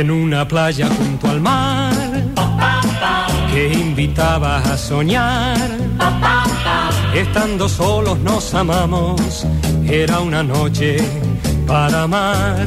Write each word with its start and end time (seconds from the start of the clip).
en 0.00 0.12
una 0.12 0.46
playa 0.46 0.88
junto 0.96 1.28
al 1.28 1.40
mar 1.40 1.92
que 3.52 3.72
invitaba 3.72 4.58
a 4.58 4.76
soñar. 4.76 5.58
Estando 7.12 7.68
solos 7.68 8.18
nos 8.20 8.54
amamos, 8.54 9.44
era 9.88 10.20
una 10.20 10.44
noche 10.44 10.98
para 11.66 12.02
amar. 12.02 12.66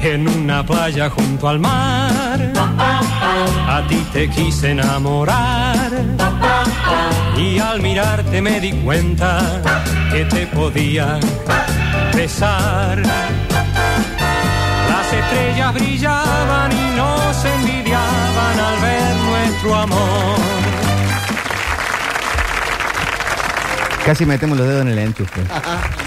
En 0.00 0.26
una 0.26 0.66
playa 0.66 1.08
junto 1.10 1.48
al 1.48 1.60
mar, 1.60 2.52
a 3.68 3.86
ti 3.88 4.04
te 4.12 4.28
quise 4.30 4.72
enamorar. 4.72 5.90
Y 7.38 7.60
al 7.60 7.80
mirarte 7.80 8.42
me 8.42 8.58
di 8.58 8.72
cuenta 8.72 9.62
que 10.10 10.24
te 10.24 10.46
podía 10.48 11.20
besar. 12.16 13.00
Las 15.12 15.24
estrellas 15.32 15.74
brillaban 15.74 16.72
y 16.72 16.96
nos 16.96 17.44
envidiaban 17.44 18.60
al 18.60 18.80
ver 18.80 19.16
nuestro 19.16 19.74
amor. 19.74 20.38
Casi 24.06 24.24
metemos 24.26 24.56
los 24.58 24.66
dedos 24.66 24.82
en 24.82 24.88
el 24.88 24.98
enchufe. 24.98 25.42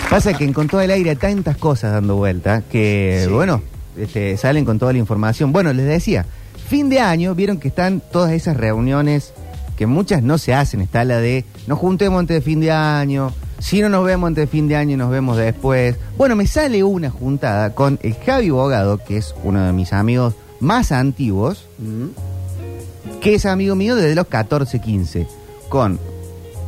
Pasa 0.09 0.34
que 0.34 0.52
con 0.52 0.68
todo 0.68 0.81
el 0.81 0.90
aire 0.91 1.12
hay 1.12 1.16
tantas 1.16 1.55
cosas 1.58 1.94
dando 1.94 2.16
vuelta 2.16 2.62
que, 2.70 3.23
Sí. 3.28 3.31
bueno, 3.31 3.62
este, 3.98 4.36
salen 4.38 4.66
con 4.66 4.80
toda 4.80 4.91
la 4.91 5.00
información. 5.00 5.52
Bueno, 5.53 5.72
les 5.72 5.86
decía, 5.86 6.26
fin 6.67 6.90
de 6.90 7.00
año, 7.00 7.36
vieron 7.36 7.58
que 7.58 7.67
están 7.67 8.02
todas 8.12 8.31
esas 8.31 8.58
reuniones 8.58 9.34
que 9.78 9.86
muchas 9.86 10.23
no 10.23 10.38
se 10.40 10.53
hacen. 10.53 10.81
Está 10.81 11.03
la 11.06 11.20
de 11.20 11.45
nos 11.67 11.78
juntemos 11.80 12.20
antes 12.20 12.36
de 12.36 12.42
fin 12.42 12.59
de 12.59 12.72
año. 12.72 13.31
Si 13.59 13.82
no 13.82 13.90
nos 13.90 14.05
vemos 14.05 14.27
antes 14.27 14.44
de 14.44 14.48
fin 14.48 14.68
de 14.68 14.76
año, 14.76 14.98
nos 14.98 15.09
vemos 15.09 15.38
después. 15.38 15.95
Bueno, 16.17 16.36
me 16.36 16.45
sale 16.48 16.84
una 16.84 17.09
juntada 17.09 17.73
con 17.73 18.00
el 18.03 18.14
Javi 18.16 18.50
Bogado, 18.50 18.98
que 18.98 19.17
es 19.17 19.34
uno 19.44 19.64
de 19.66 19.73
mis 19.73 19.94
amigos 19.94 20.36
más 20.59 20.92
antiguos, 20.92 21.66
Mm, 21.80 23.20
que 23.22 23.36
es 23.36 23.45
amigo 23.45 23.76
mío 23.76 23.95
desde 23.95 24.16
los 24.16 24.28
14, 24.28 24.80
15, 24.80 25.28
con 25.70 26.00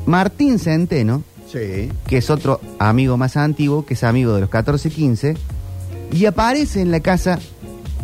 Martín 0.06 0.60
Centeno, 0.60 1.24
Sí. 1.52 1.90
que 2.08 2.18
es 2.18 2.30
otro 2.30 2.60
amigo 2.80 3.16
más 3.18 3.38
antiguo, 3.38 3.86
que 3.86 3.94
es 3.94 4.04
amigo 4.04 4.34
de 4.34 4.42
los 4.42 4.50
14, 4.50 4.90
15, 4.90 5.36
y 6.12 6.26
aparece 6.26 6.82
en 6.82 6.92
la 6.92 7.00
casa 7.02 7.40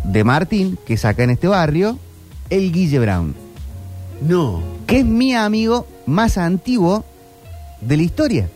de 0.04 0.24
Martín, 0.24 0.78
que 0.86 0.94
es 0.96 1.06
acá 1.06 1.24
en 1.24 1.32
este 1.32 1.48
barrio, 1.48 1.98
el 2.50 2.72
Guille 2.72 3.00
Brown, 3.00 3.34
No, 4.22 4.62
que 4.88 5.00
es 5.00 5.06
mi 5.06 5.34
amigo 5.34 5.88
más 6.06 6.38
antiguo 6.38 7.04
de 7.82 7.98
la 7.98 8.04
historia. 8.04 8.50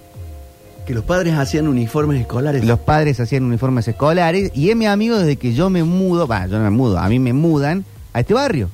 Que 0.88 0.94
los 0.94 1.04
padres 1.04 1.34
hacían 1.36 1.68
uniformes 1.68 2.22
escolares. 2.22 2.64
Los 2.64 2.80
padres 2.80 3.20
hacían 3.20 3.44
uniformes 3.44 3.86
escolares 3.90 4.52
y 4.56 4.70
es 4.70 4.76
mi 4.78 4.86
amigo 4.86 5.18
desde 5.20 5.36
que 5.36 5.54
yo 5.54 5.70
me 5.70 5.84
mudo, 5.84 6.28
va, 6.28 6.48
yo 6.48 6.58
no 6.58 6.64
me 6.64 6.70
mudo, 6.70 6.98
a 6.98 7.10
mí 7.10 7.20
me 7.20 7.34
mudan 7.34 7.84
a 8.14 8.22
este 8.22 8.34
barrio, 8.34 8.70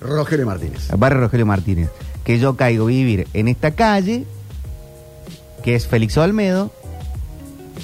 Rogelio 0.00 0.44
Martínez. 0.44 0.90
al 0.90 0.98
barrio 0.98 1.20
Rogelio 1.20 1.46
Martínez, 1.46 1.88
que 2.24 2.40
yo 2.40 2.56
caigo 2.56 2.86
a 2.86 2.88
vivir 2.88 3.28
en 3.32 3.46
esta 3.46 3.70
calle, 3.70 4.24
que 5.62 5.76
es 5.76 5.86
Félix 5.86 6.18
Olmedo, 6.18 6.72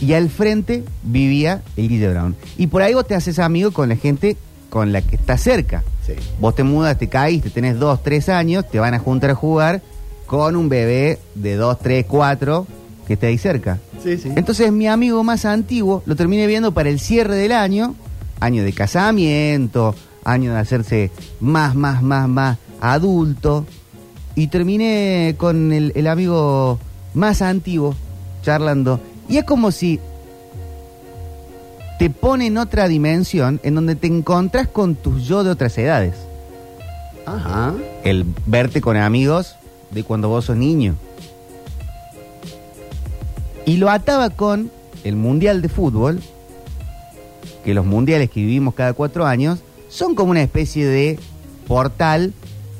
y 0.00 0.12
al 0.14 0.28
frente 0.28 0.82
vivía 1.04 1.62
el 1.76 1.88
Guille 1.88 2.08
Brown. 2.08 2.34
Y 2.56 2.66
por 2.66 2.82
ahí 2.82 2.94
vos 2.94 3.06
te 3.06 3.14
haces 3.14 3.38
amigo 3.38 3.70
con 3.70 3.88
la 3.88 3.96
gente 3.96 4.36
con 4.70 4.90
la 4.90 5.02
que 5.02 5.14
está 5.14 5.38
cerca. 5.38 5.84
Sí. 6.04 6.14
Vos 6.40 6.56
te 6.56 6.64
mudas, 6.64 6.98
te 6.98 7.08
caíste, 7.08 7.48
tenés 7.50 7.78
dos, 7.78 8.02
tres 8.02 8.28
años, 8.28 8.68
te 8.68 8.80
van 8.80 8.94
a 8.94 8.98
juntar 8.98 9.30
a 9.30 9.34
jugar 9.36 9.82
con 10.26 10.56
un 10.56 10.68
bebé 10.68 11.20
de 11.36 11.54
dos, 11.54 11.78
tres, 11.78 12.06
cuatro 12.06 12.66
que 13.08 13.14
está 13.14 13.26
ahí 13.26 13.38
cerca. 13.38 13.78
Sí, 14.02 14.18
sí. 14.18 14.30
Entonces 14.36 14.70
mi 14.70 14.86
amigo 14.86 15.24
más 15.24 15.46
antiguo 15.46 16.02
lo 16.06 16.14
terminé 16.14 16.46
viendo 16.46 16.72
para 16.72 16.90
el 16.90 17.00
cierre 17.00 17.34
del 17.34 17.52
año, 17.52 17.94
año 18.38 18.62
de 18.62 18.72
casamiento, 18.74 19.94
año 20.24 20.52
de 20.52 20.58
hacerse 20.60 21.10
más, 21.40 21.74
más, 21.74 22.02
más, 22.02 22.28
más 22.28 22.58
adulto. 22.80 23.64
Y 24.34 24.48
terminé 24.48 25.34
con 25.38 25.72
el, 25.72 25.90
el 25.96 26.06
amigo 26.06 26.78
más 27.14 27.40
antiguo 27.42 27.96
charlando. 28.42 29.00
Y 29.28 29.38
es 29.38 29.44
como 29.44 29.72
si 29.72 29.98
te 31.98 32.10
pone 32.10 32.46
en 32.46 32.58
otra 32.58 32.88
dimensión 32.88 33.58
en 33.64 33.74
donde 33.74 33.96
te 33.96 34.06
encontrás 34.06 34.68
con 34.68 34.94
tus 34.94 35.26
yo 35.26 35.42
de 35.42 35.50
otras 35.50 35.76
edades. 35.78 36.14
Ajá. 37.24 37.74
El 38.04 38.26
verte 38.46 38.80
con 38.82 38.96
amigos 38.96 39.56
de 39.90 40.04
cuando 40.04 40.28
vos 40.28 40.44
sos 40.44 40.56
niño. 40.56 40.94
Y 43.68 43.76
lo 43.76 43.90
ataba 43.90 44.30
con 44.30 44.70
el 45.04 45.14
Mundial 45.14 45.60
de 45.60 45.68
Fútbol, 45.68 46.22
que 47.66 47.74
los 47.74 47.84
mundiales 47.84 48.30
que 48.30 48.40
vivimos 48.40 48.72
cada 48.72 48.94
cuatro 48.94 49.26
años 49.26 49.58
son 49.90 50.14
como 50.14 50.30
una 50.30 50.42
especie 50.42 50.86
de 50.86 51.18
portal 51.66 52.32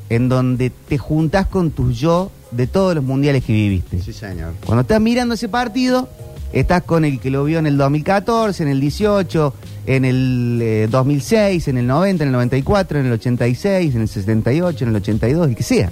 en 0.09 0.31
donde 0.31 0.71
te 0.71 0.97
juntas 0.97 1.47
con 1.47 1.73
tus 1.73 1.99
yo 1.99 2.31
de 2.53 2.67
todos 2.67 2.95
los 2.95 3.05
mundiales 3.05 3.45
que 3.45 3.53
viviste. 3.53 4.01
Sí, 4.01 4.15
señor. 4.15 4.55
Cuando 4.65 4.81
estás 4.81 4.99
mirando 4.99 5.35
ese 5.35 5.51
partido, 5.51 6.09
estás 6.55 6.85
con 6.85 7.05
el 7.05 7.21
que 7.21 7.31
lo 7.31 7.45
vio 7.45 7.59
en 7.59 7.67
el 7.67 7.77
2014, 7.77 8.63
en 8.63 8.71
el 8.71 8.81
18, 8.81 9.55
en 9.85 10.07
el 10.07 10.59
eh, 10.63 10.89
2006, 10.91 11.69
en 11.69 11.77
el 11.77 11.87
90, 11.87 12.25
en 12.25 12.29
el 12.29 12.33
94, 12.33 13.01
en 13.01 13.07
el 13.09 13.13
86, 13.13 13.95
en 13.95 14.01
el 14.01 14.09
78, 14.09 14.85
en 14.85 14.89
el 14.89 14.97
82, 14.97 15.49
el 15.49 15.55
que 15.55 15.63
sea. 15.63 15.91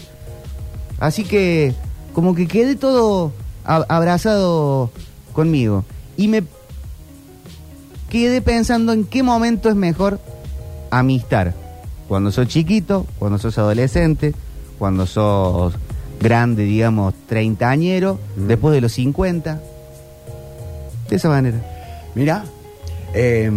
Así 0.99 1.23
que 1.23 1.75
como 2.15 2.35
que 2.35 2.49
quedé 2.49 2.77
todo 2.77 3.35
abrazado 3.67 4.91
conmigo. 5.33 5.85
Y 6.17 6.29
me 6.29 6.43
quedé 8.09 8.41
pensando 8.41 8.93
en 8.93 9.05
qué 9.05 9.23
momento 9.23 9.69
es 9.69 9.75
mejor 9.77 10.21
amistar. 10.91 11.55
Cuando 12.09 12.31
sos 12.31 12.47
chiquito, 12.49 13.07
cuando 13.19 13.39
sos 13.39 13.59
adolescente, 13.59 14.35
cuando 14.79 15.07
sos 15.07 15.75
grande, 16.21 16.65
digamos, 16.65 17.15
treintañero, 17.27 18.19
Mm. 18.37 18.47
después 18.47 18.75
de 18.75 18.81
los 18.81 18.93
50. 18.93 19.61
De 21.11 21.17
esa 21.17 21.29
manera. 21.29 21.61
Mira, 22.15 22.45
eh, 23.15 23.51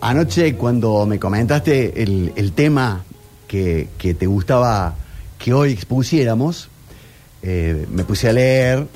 anoche 0.00 0.54
cuando 0.56 1.06
me 1.06 1.18
comentaste 1.18 2.02
el, 2.02 2.32
el 2.36 2.52
tema 2.52 3.04
que, 3.46 3.88
que 3.98 4.14
te 4.14 4.26
gustaba 4.26 4.94
que 5.38 5.52
hoy 5.54 5.72
expusiéramos, 5.72 6.68
eh, 7.42 7.86
me 7.90 8.04
puse 8.04 8.28
a 8.28 8.32
leer 8.32 8.86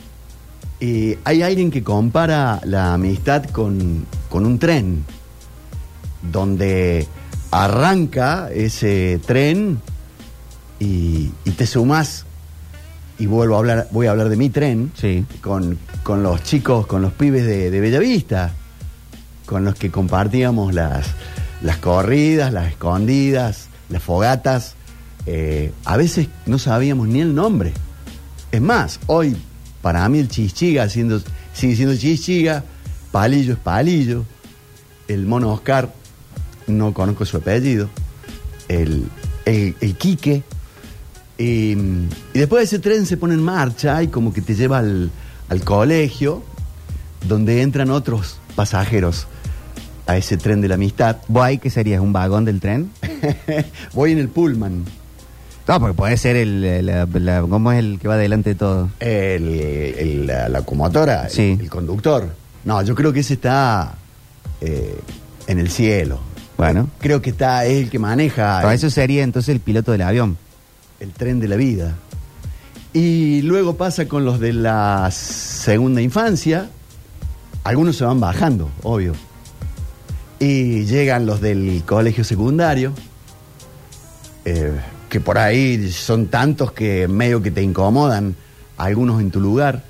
y 0.81 1.16
hay 1.25 1.43
alguien 1.43 1.71
que 1.71 1.83
compara 1.83 2.61
la 2.65 2.94
amistad 2.94 3.44
con, 3.47 4.06
con 4.28 4.47
un 4.47 4.59
tren, 4.59 5.05
donde 6.33 7.06
arranca 7.50 8.50
ese 8.53 9.21
tren 9.27 9.81
y, 10.78 11.31
y 11.44 11.50
te 11.53 11.66
sumas 11.66 12.25
y 13.19 13.27
vuelvo 13.27 13.56
a 13.56 13.59
hablar, 13.59 13.89
voy 13.91 14.06
a 14.06 14.11
hablar 14.12 14.28
de 14.28 14.37
mi 14.37 14.49
tren 14.50 14.93
Sí. 14.94 15.25
con, 15.41 15.78
con 16.03 16.22
los 16.22 16.43
chicos, 16.44 16.87
con 16.87 17.03
los 17.03 17.12
pibes 17.12 17.45
de, 17.47 17.71
de 17.71 17.81
Bellavista, 17.81 18.53
con 19.47 19.65
los 19.65 19.75
que 19.75 19.91
compartíamos 19.91 20.75
las, 20.75 21.06
las 21.62 21.78
corridas, 21.78 22.53
las 22.53 22.69
escondidas, 22.69 23.69
las 23.89 24.03
fogatas. 24.03 24.75
Eh, 25.27 25.72
a 25.84 25.97
veces 25.97 26.28
no 26.47 26.59
sabíamos 26.59 27.09
ni 27.09 27.21
el 27.21 27.34
nombre. 27.34 27.72
Es 28.53 28.60
más, 28.60 29.00
hoy 29.06 29.37
para 29.83 30.09
mí 30.09 30.19
el 30.19 30.28
chichiga 30.28 30.89
siendo, 30.89 31.21
sigue 31.53 31.77
siendo 31.77 31.97
chichiga, 31.97 32.65
palillo 33.11 33.55
es 33.55 33.59
palillo, 33.59 34.25
el 35.09 35.27
mono 35.27 35.53
Oscar, 35.53 35.93
no 36.66 36.93
conozco 36.93 37.25
su 37.25 37.39
apellido, 37.39 37.89
el, 38.69 39.05
el, 39.44 39.75
el 39.81 39.97
Quique. 39.97 40.43
Y, 41.39 41.72
y 41.72 42.09
después 42.34 42.65
ese 42.65 42.78
tren 42.81 43.06
se 43.06 43.16
pone 43.16 43.34
en 43.34 43.43
marcha 43.43 44.03
y 44.03 44.09
como 44.09 44.33
que 44.33 44.43
te 44.43 44.55
lleva 44.55 44.78
al, 44.78 45.11
al 45.49 45.65
colegio, 45.65 46.42
donde 47.27 47.63
entran 47.63 47.91
otros 47.91 48.39
pasajeros 48.54 49.27
a 50.07 50.16
ese 50.16 50.36
tren 50.36 50.60
de 50.60 50.69
la 50.69 50.75
amistad. 50.75 51.19
¿Vos 51.28 51.45
ahí 51.45 51.59
qué 51.59 51.71
serías? 51.71 52.01
¿Un 52.01 52.13
vagón 52.13 52.45
del 52.45 52.60
tren? 52.60 52.91
Voy 53.92 54.13
en 54.13 54.19
el 54.19 54.28
Pullman, 54.28 54.84
No, 55.68 55.78
porque 55.80 55.94
puede 55.94 56.16
ser 56.16 56.34
el, 56.36 56.65
el- 56.65 56.86
la- 56.86 57.06
la- 57.12 57.42
¿cómo 57.42 57.70
es 57.72 57.78
el 57.78 57.98
que 58.00 58.09
va 58.09 58.16
delante 58.16 58.50
de 58.50 58.54
todo? 58.56 58.88
el, 59.00 59.48
el- 59.98 60.26
la 60.26 60.48
locomotora, 60.48 61.24
el- 61.26 61.30
Sí. 61.30 61.59
el, 61.60 61.68
conductor. 61.68 62.28
No, 62.65 62.80
yo 62.82 62.94
creo 62.94 63.12
que 63.12 63.20
ese 63.20 63.34
está 63.34 63.94
eh, 64.62 64.98
en 65.47 65.59
el 65.59 65.70
cielo. 65.70 66.20
Bueno. 66.56 66.88
Creo 67.00 67.20
que 67.22 67.30
está, 67.30 67.65
es 67.66 67.82
el 67.84 67.91
que 67.91 67.98
maneja 67.98 68.62
el, 68.68 68.74
eso 68.74 68.91
sería 68.91 69.22
entonces 69.22 69.54
el 69.54 69.60
piloto 69.60 69.92
del 69.92 70.03
avión. 70.03 70.36
el 71.00 71.12
tren 71.12 71.38
de 71.38 71.47
la 71.48 71.56
vida. 71.56 71.94
Y 72.94 73.42
luego 73.42 73.76
pasa 73.76 74.09
con 74.09 74.24
los 74.24 74.41
de 74.41 74.54
la 74.54 75.09
segunda 75.12 76.00
infancia. 76.00 76.68
Algunos 77.62 77.97
se 77.97 78.04
van 78.04 78.18
bajando, 78.18 78.70
obvio. 78.82 79.12
Y 80.41 80.84
llegan 80.86 81.26
los 81.26 81.41
del 81.41 81.82
colegio 81.86 82.24
secundario, 82.24 82.92
eh, 84.44 84.72
que 85.09 85.21
por 85.21 85.39
ahí 85.39 85.91
son 85.91 86.27
tantos 86.27 86.72
que 86.72 87.09
medio 87.09 87.41
que 87.43 87.51
te 87.51 87.63
incomodan, 87.63 88.34
algunos 88.77 89.21
en 89.21 89.31
tu 89.31 89.41
lugar. 89.41 89.84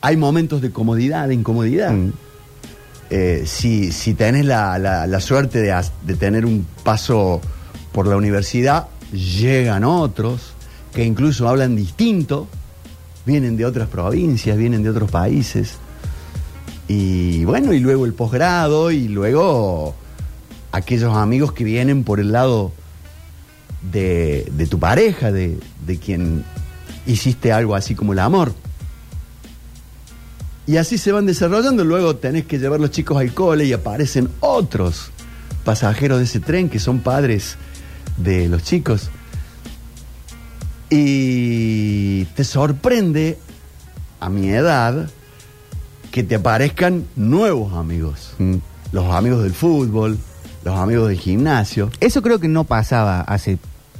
Hay 0.00 0.16
momentos 0.16 0.62
de 0.62 0.70
comodidad, 0.70 1.28
de 1.28 1.34
incomodidad. 1.34 1.92
Mm. 1.92 2.12
eh, 3.10 3.42
si, 3.46 3.92
si 3.92 4.14
tenés 4.14 4.44
la, 4.44 4.78
la- 4.78 5.06
la 5.06 5.20
suerte 5.20 5.60
de, 5.60 5.74
de 6.04 6.14
tener 6.14 6.44
un 6.44 6.66
paso 6.84 7.40
por 7.92 8.06
la 8.06 8.16
universidad, 8.16 8.88
llegan 9.12 9.84
otros 9.84 10.52
que 10.92 11.04
incluso 11.04 11.48
hablan 11.48 11.76
distinto, 11.76 12.48
vienen 13.24 13.56
de 13.56 13.64
otras 13.66 13.88
provincias, 13.88 14.56
vienen 14.56 14.82
de 14.82 14.90
otros 14.90 15.10
países. 15.10 15.74
Y 16.88 17.44
bueno, 17.44 17.72
y 17.72 17.80
luego 17.80 18.06
el 18.06 18.14
posgrado 18.14 18.90
y 18.90 19.08
luego 19.08 19.94
aquellos 20.72 21.14
amigos 21.16 21.52
que 21.52 21.64
vienen 21.64 22.02
por 22.04 22.18
el 22.20 22.32
lado 22.32 22.72
de, 23.92 24.50
de 24.52 24.66
tu 24.66 24.78
pareja, 24.78 25.32
de, 25.32 25.58
de 25.86 25.98
quien 25.98 26.44
hiciste 27.06 27.52
algo 27.52 27.74
así 27.74 27.94
como 27.94 28.12
el 28.12 28.18
amor. 28.18 28.52
Y 30.66 30.78
así 30.78 30.98
se 30.98 31.12
van 31.12 31.26
desarrollando. 31.26 31.84
Luego 31.84 32.16
tenés 32.16 32.46
que 32.46 32.58
llevar 32.58 32.80
los 32.80 32.90
chicos 32.90 33.18
al 33.18 33.32
cole 33.32 33.64
y 33.64 33.72
aparecen 33.72 34.28
otros 34.40 35.10
pasajeros 35.64 36.18
de 36.18 36.24
ese 36.24 36.40
tren 36.40 36.68
que 36.68 36.78
son 36.78 37.00
padres 37.00 37.56
de 38.16 38.48
los 38.48 38.64
chicos. 38.64 39.10
Y 40.90 42.24
te 42.36 42.44
sorprende, 42.44 43.38
a 44.20 44.28
mi 44.28 44.48
edad, 44.48 45.08
que 46.10 46.22
te 46.22 46.36
aparezcan 46.36 47.06
nuevos 47.16 47.74
amigos. 47.74 48.34
Mm. 48.38 48.56
Los 48.92 49.12
amigos 49.14 49.42
del 49.42 49.52
fútbol, 49.52 50.18
los 50.64 50.78
amigos 50.78 51.08
del 51.08 51.18
gimnasio. 51.18 51.90
Eso 52.00 52.22
creo 52.22 52.40
que 52.40 52.48
no 52.48 52.64
pasaba 52.64 53.20
hace 53.20 53.58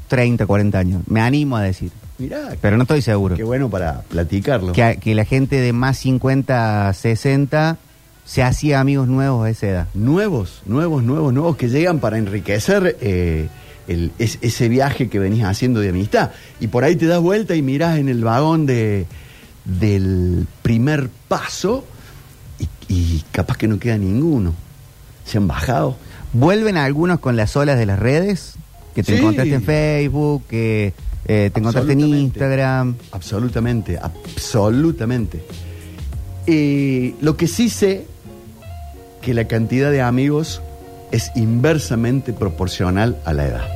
30, 0.09 0.47
40 0.47 0.79
años. 0.79 1.03
Me 1.07 1.21
animo 1.21 1.57
a 1.57 1.63
decir. 1.63 1.91
Mirá, 2.19 2.57
Pero 2.61 2.77
no 2.77 2.85
estoy 2.85 3.03
seguro. 3.03 3.37
qué 3.37 3.43
bueno 3.45 3.69
para 3.69 4.01
platicarlo. 4.03 4.73
Que, 4.73 4.99
que 5.01 5.15
la 5.15 5.25
gente 5.25 5.61
de 5.61 5.73
más 5.73 5.99
50, 5.99 6.93
60 6.93 7.77
se 8.25 8.43
hacía 8.43 8.81
amigos 8.81 9.07
nuevos 9.07 9.47
a 9.47 9.51
esa 9.51 9.67
edad. 9.67 9.89
nuevos, 9.95 10.63
nuevos, 10.67 11.03
nuevos, 11.03 11.33
nuevos 11.33 11.57
que 11.57 11.69
llegan 11.69 11.99
para 12.01 12.19
enriquecer 12.19 12.97
eh, 13.01 13.49
el- 13.87 14.13
es- 14.19 14.39
ese 14.41 14.69
viaje 14.69 15.09
que 15.09 15.19
venís 15.19 15.45
haciendo 15.45 15.81
de 15.81 15.91
amistad. 15.91 16.31
Y 16.59 16.69
por 16.69 16.85
ahí 16.85 16.97
te 16.97 17.07
das 17.07 17.21
vuelta 17.21 17.55
y 17.55 17.63
mirás 17.63 17.99
en 17.99 18.09
el 18.09 18.25
vagón 18.25 18.65
de, 18.67 19.07
del 19.65 20.47
primer 20.63 21.11
paso 21.29 21.85
y, 22.59 22.69
y 22.93 23.25
capaz 23.33 23.57
que 23.59 23.69
no 23.69 23.79
queda 23.79 23.99
ninguno. 23.99 24.55
Se 25.25 25.39
han 25.39 25.47
bajado. 25.49 25.97
Vuelven 26.33 26.77
algunos 26.77 27.21
con 27.21 27.37
las 27.37 27.57
olas 27.57 27.79
de 27.79 27.87
las 27.87 27.99
redes, 27.99 28.55
que 28.97 29.03
te 29.05 29.13
Sí. 29.13 29.19
encontraste 29.19 29.55
en 29.55 29.63
Facebook, 29.63 30.43
que 30.49 30.95
eh, 31.29 31.51
te 31.53 31.61
encontraste 31.61 31.93
en 31.93 31.99
Absolutamente. 31.99 32.19
Instagram. 32.19 32.95
Absolutamente, 33.13 33.99
absolutamente. 34.01 35.45
Y 36.47 37.15
lo 37.21 37.37
que 37.37 37.47
sí 37.47 37.69
sé, 37.69 38.07
que 39.21 39.35
la 39.35 39.47
cantidad 39.47 39.91
de 39.91 40.01
amigos 40.01 40.63
es 41.13 41.31
inversamente 41.37 42.33
proporcional 42.33 43.19
a 43.27 43.33
la 43.35 43.47
edad. 43.47 43.67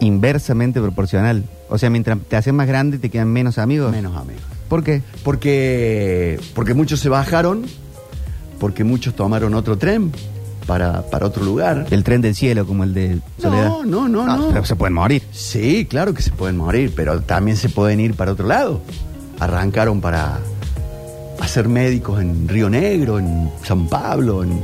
Inversamente 0.00 0.80
proporcional. 0.80 1.44
O 1.68 1.76
sea, 1.76 1.90
mientras 1.90 2.18
te 2.28 2.36
haces 2.36 2.54
más 2.54 2.66
grande 2.66 2.98
te 2.98 3.10
quedan 3.10 3.28
menos 3.28 3.58
amigos. 3.58 3.92
Menos 3.92 4.16
amigos. 4.16 4.42
¿Por 4.68 4.82
qué? 4.82 5.02
Porque, 5.22 6.40
porque 6.54 6.72
muchos 6.74 7.00
se 7.00 7.08
bajaron, 7.10 7.66
porque 8.58 8.84
muchos 8.84 9.14
tomaron 9.14 9.52
otro 9.54 9.76
tren 9.76 10.12
para, 10.70 11.02
para 11.02 11.26
otro 11.26 11.44
lugar. 11.44 11.86
El 11.90 12.04
tren 12.04 12.20
del 12.20 12.36
cielo, 12.36 12.64
como 12.64 12.84
el 12.84 12.94
de 12.94 13.18
Soledad. 13.42 13.66
No, 13.66 13.84
no, 13.84 14.08
no, 14.08 14.22
Ah, 14.22 14.36
no. 14.36 14.48
Pero 14.50 14.64
se 14.64 14.76
pueden 14.76 14.94
morir. 14.94 15.20
Sí, 15.32 15.84
claro 15.84 16.14
que 16.14 16.22
se 16.22 16.30
pueden 16.30 16.56
morir, 16.56 16.92
pero 16.94 17.20
también 17.22 17.56
se 17.56 17.68
pueden 17.68 17.98
ir 17.98 18.14
para 18.14 18.30
otro 18.30 18.46
lado. 18.46 18.80
Arrancaron 19.40 20.00
para 20.00 20.38
hacer 21.40 21.66
médicos 21.66 22.20
en 22.20 22.46
Río 22.46 22.70
Negro, 22.70 23.18
en 23.18 23.50
San 23.64 23.88
Pablo, 23.88 24.44
en, 24.44 24.60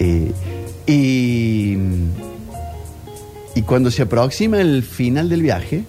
eh, 0.00 0.32
y, 0.88 1.78
y 3.54 3.62
cuando 3.62 3.92
se 3.92 4.02
aproxima 4.02 4.60
el 4.60 4.82
final 4.82 5.28
del 5.28 5.42
viaje, 5.42 5.84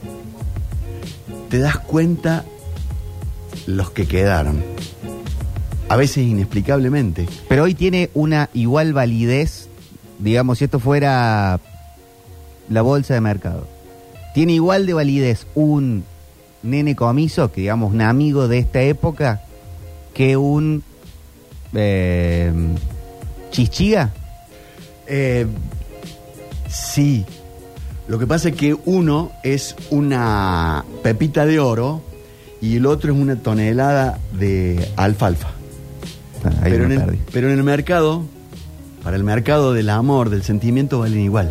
te 1.50 1.58
das 1.58 1.80
cuenta 1.80 2.46
los 3.66 3.90
que 3.90 4.06
quedaron. 4.06 4.64
A 5.90 5.96
veces 5.96 6.20
inexplicablemente. 6.20 7.28
Pero 7.48 7.64
hoy 7.64 7.74
tiene 7.74 8.12
una 8.14 8.50
igual 8.54 8.94
validez, 8.94 9.68
digamos, 10.20 10.60
si 10.60 10.66
esto 10.66 10.80
fuera 10.80 11.60
la 12.70 12.82
bolsa 12.84 13.16
de 13.16 13.22
mercado. 13.22 13.68
Tiene 14.36 14.54
igual 14.54 14.86
de 14.86 14.94
validez 14.94 15.48
un 15.56 16.04
nene 16.62 16.96
comiso, 16.96 17.52
que 17.52 17.62
digamos 17.62 17.92
un 17.92 18.02
amigo 18.02 18.48
de 18.48 18.60
esta 18.60 18.82
época, 18.84 19.42
que 20.14 20.38
un 20.38 20.84
eh, 21.74 22.54
chichiga. 23.50 24.12
Eh, 25.08 25.48
sí. 26.70 27.26
Lo 28.08 28.20
que 28.20 28.28
pasa 28.28 28.50
es 28.50 28.56
que 28.56 28.76
uno 28.86 29.32
es 29.44 29.76
una 29.90 30.86
pepita 31.02 31.48
de 31.48 31.60
oro 31.60 32.04
y 32.62 32.78
el 32.78 32.86
otro 32.86 33.12
es 33.12 33.20
una 33.20 33.36
tonelada 33.38 34.20
de 34.34 34.88
alfalfa. 34.96 35.59
Ah, 36.44 36.50
ahí 36.64 36.72
Pero 36.72 36.86
en, 36.86 36.92
el, 36.94 37.00
perdí. 37.00 37.20
pero 37.34 37.48
en 37.52 37.58
el 37.58 37.64
mercado, 37.64 38.24
para 39.04 39.16
el 39.18 39.24
mercado 39.24 39.74
del 39.74 39.90
amor, 39.90 40.30
del 40.30 40.44
sentimiento, 40.44 41.00
valen 41.00 41.20
igual. 41.22 41.50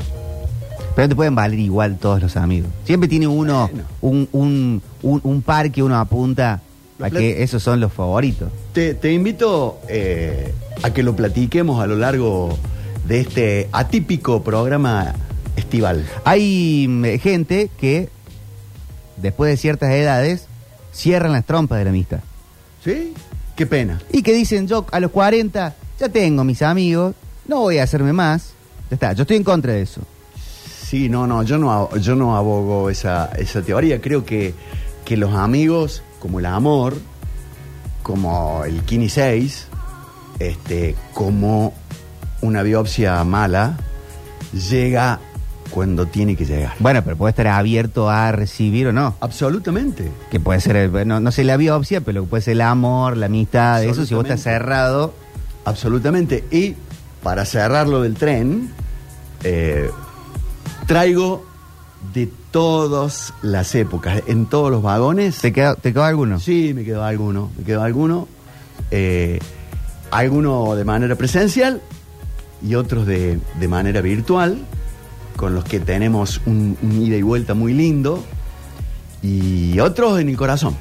Pero 0.97 1.09
te 1.09 1.15
pueden 1.17 1.35
valer 1.35 1.59
igual 1.61 1.97
todos 1.99 2.21
los 2.21 2.37
amigos. 2.37 2.71
Siempre 2.85 3.09
tiene 3.09 3.27
uno 3.29 3.69
Bueno. 3.69 3.85
un, 4.01 4.29
un, 4.33 4.83
un, 5.03 5.21
un 5.23 5.43
par 5.43 5.71
que 5.71 5.83
uno 5.83 5.97
apunta 5.99 6.55
a 6.55 6.61
plat- 7.09 7.19
que 7.19 7.43
esos 7.43 7.63
son 7.63 7.79
los 7.81 7.93
favoritos. 7.93 8.51
Te, 8.73 8.95
te 8.95 9.13
invito 9.13 9.79
eh, 9.89 10.53
a 10.83 10.91
que 10.93 11.03
lo 11.05 11.15
platiquemos 11.15 11.81
a 11.83 11.87
lo 11.87 11.97
largo 11.97 12.59
de 13.07 13.21
este 13.21 13.69
atípico 13.73 14.43
programa 14.43 15.15
estival. 15.57 16.05
Hay 16.25 16.87
mm, 16.89 17.05
gente 17.21 17.71
que, 17.79 18.09
después 19.19 19.51
de 19.51 19.57
ciertas 19.57 19.91
edades, 19.93 20.47
cierran 20.93 21.33
las 21.33 21.45
trompas 21.45 21.79
de 21.79 21.85
la 21.85 21.91
amistad. 21.91 22.21
¿Sí? 22.85 23.13
Qué 23.59 23.67
pena. 23.67 24.01
Y 24.13 24.23
que 24.23 24.33
dicen, 24.33 24.69
yo 24.69 24.87
a 24.93 25.01
los 25.01 25.11
40 25.11 25.75
ya 25.99 26.09
tengo 26.09 26.45
mis 26.45 26.63
amigos, 26.63 27.17
no 27.49 27.59
voy 27.59 27.79
a 27.79 27.83
hacerme 27.83 28.13
más. 28.13 28.53
Ya 28.89 28.95
está, 28.95 29.13
yo 29.15 29.23
estoy 29.23 29.37
en 29.37 29.43
contra 29.43 29.73
de 29.73 29.83
eso. 29.83 30.01
Sí, 30.87 31.09
no, 31.09 31.27
no, 31.27 31.43
yo 31.43 31.59
no, 31.59 31.91
yo 31.97 32.15
no 32.15 32.37
abogo 32.37 32.89
esa, 32.89 33.33
esa 33.37 33.61
teoría. 33.61 34.01
Creo 34.01 34.25
que, 34.25 34.55
que 35.05 35.17
los 35.17 35.35
amigos, 35.35 36.05
como 36.21 36.39
el 36.39 36.47
amor, 36.47 36.95
como 38.05 38.63
el 38.65 38.83
Kini 38.85 39.09
6, 39.09 39.67
este, 40.39 40.95
como 41.13 41.75
una 42.43 42.63
biopsia 42.63 43.25
mala, 43.25 43.77
llega 44.53 45.19
cuando 45.71 46.07
tiene 46.07 46.37
que 46.37 46.45
llegar. 46.45 46.75
Bueno, 46.79 47.03
pero 47.05 47.17
puede 47.17 47.31
estar 47.31 47.47
abierto 47.49 48.09
a 48.11 48.33
recibir 48.33 48.87
o 48.89 48.93
no. 48.93 49.15
Absolutamente. 49.21 50.11
Que 50.31 50.41
puede 50.41 50.61
ser, 50.61 50.77
el- 50.77 51.07
no, 51.09 51.21
no 51.21 51.31
sé 51.33 51.45
la 51.45 51.57
biopsia, 51.57 52.01
pero 52.01 52.25
puede 52.25 52.43
ser 52.43 52.53
el 52.53 52.61
amor, 52.63 53.17
la 53.17 53.27
amistad, 53.27 53.83
eso 53.85 54.05
si 54.07 54.15
vos 54.15 54.25
estás 54.25 54.43
cerrado. 54.43 55.15
Absolutamente. 55.65 56.45
Y 56.51 56.75
para 57.23 57.45
cerrarlo 57.45 58.03
del 58.03 58.15
tren, 58.15 58.71
eh, 59.45 59.91
traigo 60.87 61.45
de 62.15 62.29
todas 62.51 63.35
las 63.43 63.75
épocas, 63.75 64.23
en 64.27 64.47
todos 64.47 64.71
los 64.71 64.83
vagones. 64.83 65.39
¿Te 65.41 65.53
quedó, 65.53 65.75
¿Te 65.77 65.93
quedó 65.93 66.05
alguno? 66.05 66.41
Sí, 66.41 66.73
me 66.75 66.85
quedó 66.85 67.05
alguno, 67.05 67.51
me 67.59 67.65
quedó 67.65 67.83
alguno. 67.83 68.29
Eh, 68.91 69.39
alguno 70.11 70.75
de 70.75 70.85
manera 70.85 71.15
presencial 71.17 71.83
y 72.67 72.75
otros 72.75 73.07
de, 73.07 73.39
de 73.61 73.69
manera 73.69 74.01
virtual, 74.01 74.59
con 75.39 75.55
los 75.55 75.65
que 75.65 75.79
tenemos 75.79 76.43
un, 76.47 76.77
un 76.83 77.01
ida 77.01 77.17
y 77.17 77.23
vuelta 77.23 77.55
muy 77.55 77.73
lindo. 77.73 78.25
Y 79.23 79.79
otros 79.79 80.21
en 80.21 80.29
el 80.29 80.37
corazón. 80.37 80.77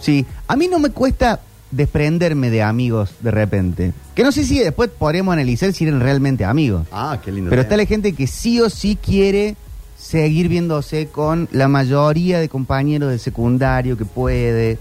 Sí, 0.00 0.26
a 0.48 0.56
mí 0.56 0.66
no 0.66 0.80
me 0.80 0.90
cuesta 0.90 1.40
desprenderme 1.70 2.50
de 2.50 2.60
amigos 2.62 3.14
de 3.20 3.30
repente. 3.30 3.92
Que 4.16 4.24
no 4.24 4.32
sé 4.32 4.44
si 4.44 4.58
después 4.58 4.90
podremos 4.90 5.32
analizar 5.32 5.72
si 5.72 5.84
eran 5.84 6.00
realmente 6.00 6.44
amigos. 6.44 6.88
Ah, 6.90 7.20
qué 7.24 7.30
lindo. 7.30 7.50
Pero 7.50 7.62
tema. 7.62 7.66
está 7.66 7.76
la 7.76 7.86
gente 7.86 8.14
que 8.14 8.26
sí 8.26 8.60
o 8.60 8.68
sí 8.68 8.98
quiere 9.00 9.54
seguir 9.96 10.48
viéndose 10.48 11.06
con 11.06 11.48
la 11.52 11.68
mayoría 11.68 12.40
de 12.40 12.48
compañeros 12.48 13.12
de 13.12 13.20
secundario 13.20 13.96
que 13.96 14.04
puede. 14.04 14.76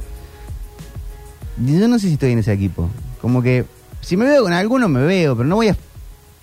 Yo 1.63 1.88
no 1.88 2.00
sé 2.00 2.08
si 2.08 2.13
estoy 2.13 2.31
en 2.31 2.39
ese 2.39 2.51
equipo. 2.51 2.89
Como 3.22 3.43
que 3.43 3.65
si 4.01 4.17
me 4.17 4.25
veo 4.25 4.41
con 4.41 4.53
alguno, 4.53 4.89
me 4.89 5.03
veo, 5.03 5.38
pero 5.38 5.48
no 5.48 5.58
voy 5.58 5.67
a 5.67 5.77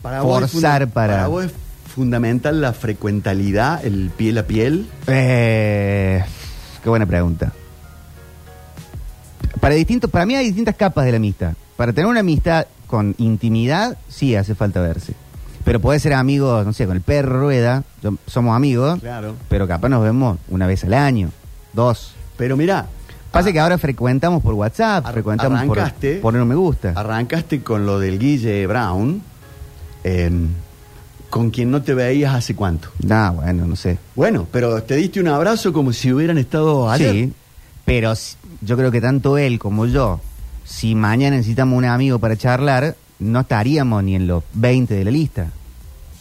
Para 0.02 0.22
vos 0.22 0.40
forzar 0.50 0.82
funda- 0.82 0.94
para... 0.94 1.26
vos 1.26 1.44
es 1.46 1.52
fundamental 1.94 2.60
la 2.60 2.72
frecuentalidad, 2.72 3.84
el 3.84 4.10
piel 4.16 4.38
a 4.38 4.42
piel. 4.44 4.86
Eh, 5.06 6.22
qué 6.82 6.88
buena 6.88 7.06
pregunta. 7.06 7.52
Para 9.60 9.74
distintos, 9.74 10.10
para 10.10 10.24
mí 10.26 10.36
hay 10.36 10.46
distintas 10.46 10.76
capas 10.76 11.04
de 11.04 11.10
la 11.12 11.16
amistad. 11.16 11.52
Para 11.76 11.92
tener 11.92 12.06
una 12.08 12.20
amistad 12.20 12.66
con 12.86 13.14
intimidad, 13.18 13.96
sí 14.08 14.36
hace 14.36 14.54
falta 14.54 14.80
verse. 14.80 15.14
Pero 15.64 15.80
puede 15.80 15.98
ser 15.98 16.14
amigos, 16.14 16.64
no 16.64 16.72
sé, 16.72 16.86
con 16.86 16.96
el 16.96 17.02
perro 17.02 17.40
rueda, 17.40 17.82
yo- 18.02 18.14
somos 18.26 18.56
amigos, 18.56 19.00
Claro. 19.00 19.34
pero 19.48 19.66
capaz 19.66 19.88
nos 19.88 20.02
vemos 20.02 20.38
una 20.48 20.66
vez 20.66 20.84
al 20.84 20.94
año, 20.94 21.30
dos. 21.72 22.14
Pero 22.36 22.56
mirá, 22.56 22.86
Pasa 23.32 23.52
que 23.52 23.60
ahora 23.60 23.76
frecuentamos 23.76 24.42
por 24.42 24.54
WhatsApp, 24.54 25.04
frecuentamos 25.12 25.62
por 25.66 25.78
arrancaste. 25.78 26.14
poner 26.16 26.40
un 26.40 26.48
me 26.48 26.54
gusta. 26.54 26.92
Arrancaste 26.96 27.62
con 27.62 27.84
lo 27.84 27.98
del 28.00 28.18
Guille 28.18 28.66
Brown, 28.66 29.20
eh, 30.08 30.30
con 31.30 31.50
quien 31.50 31.70
no 31.70 31.82
te 31.82 31.92
veías 31.94 32.34
hace 32.34 32.54
cuánto. 32.54 32.88
No, 33.04 33.34
bueno, 33.34 33.66
no 33.66 33.76
sé. 33.76 33.98
Bueno, 34.16 34.46
pero 34.50 34.82
te 34.82 34.96
diste 34.96 35.20
un 35.20 35.28
abrazo 35.28 35.72
como 35.72 35.92
si 35.92 36.12
hubieran 36.12 36.38
estado 36.38 36.90
ayer. 36.90 37.12
Sí, 37.12 37.32
pero 37.84 38.12
yo 38.62 38.76
creo 38.76 38.90
que 38.90 39.00
tanto 39.00 39.36
él 39.38 39.58
como 39.58 39.86
yo, 39.86 40.20
si 40.64 40.94
mañana 40.94 41.36
necesitamos 41.36 41.76
un 41.76 41.84
amigo 41.84 42.18
para 42.18 42.36
charlar, 42.36 42.96
no 43.18 43.40
estaríamos 43.40 44.02
ni 44.04 44.14
en 44.14 44.26
los 44.26 44.42
20 44.54 44.94
de 44.94 45.04
la 45.04 45.10
lista. 45.10 45.46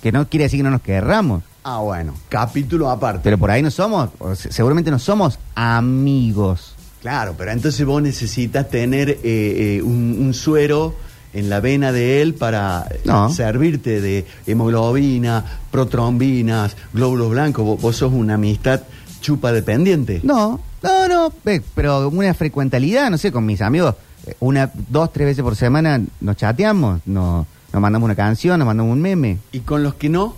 Que 0.01 0.12
no 0.12 0.27
quiere 0.27 0.44
decir 0.46 0.60
que 0.60 0.63
no 0.63 0.72
nos 0.72 0.82
querramos, 0.82 1.44
Ah, 1.63 1.79
bueno, 1.79 2.13
capítulo 2.29 2.89
aparte. 2.89 3.20
pero 3.24 3.38
por 3.38 3.51
ahí 3.51 3.62
no 3.62 3.70
somos, 3.72 4.10
seguramente 4.38 4.89
no 4.89 5.00
somos 5.00 5.38
amigos. 5.56 6.75
Claro, 7.01 7.36
pero 7.38 7.51
entonces 7.51 7.86
vos 7.86 8.01
necesitas 8.01 8.70
tener 8.70 9.10
eh, 9.10 9.17
eh, 9.24 9.82
un, 9.82 10.17
un 10.20 10.34
suero 10.34 10.96
en 11.34 11.50
la 11.50 11.60
vena 11.60 11.91
de 11.91 12.22
él 12.22 12.34
para 12.34 12.88
eh, 12.89 13.01
No. 13.05 13.29
servirte 13.29 14.01
de 14.01 14.25
hemoglobina, 14.48 15.43
protrombinas, 15.72 16.75
glóbulos 16.93 17.29
blancos. 17.31 17.65
Vos, 17.65 17.81
vos 17.81 17.96
sos 17.96 18.12
una 18.13 18.36
amistad 18.36 18.81
chupa 19.22 19.51
dependiente. 19.51 20.22
No, 20.24 20.60
no, 20.84 21.07
no, 21.07 21.34
ve, 21.43 21.62
pero 21.75 22.07
una 22.10 22.34
frecuentalidad, 22.34 23.10
no 23.10 23.17
sé, 23.17 23.31
con 23.31 23.46
mis 23.46 23.62
amigos, 23.62 23.96
eh, 24.25 24.36
una, 24.39 24.72
dos, 24.89 25.12
tres 25.12 25.27
veces 25.27 25.43
por 25.43 25.55
semana 25.55 26.01
nos 26.22 26.36
chateamos, 26.38 27.01
no, 27.05 27.46
nos 27.74 27.81
mandamos 27.81 28.05
una 28.05 28.15
canción, 28.15 28.60
nos 28.60 28.65
mandamos 28.65 28.93
un 28.93 29.01
meme. 29.01 29.38
Y 29.51 29.60
con 29.62 29.84
los 29.84 29.96
que 29.96 30.10
no, 30.10 30.36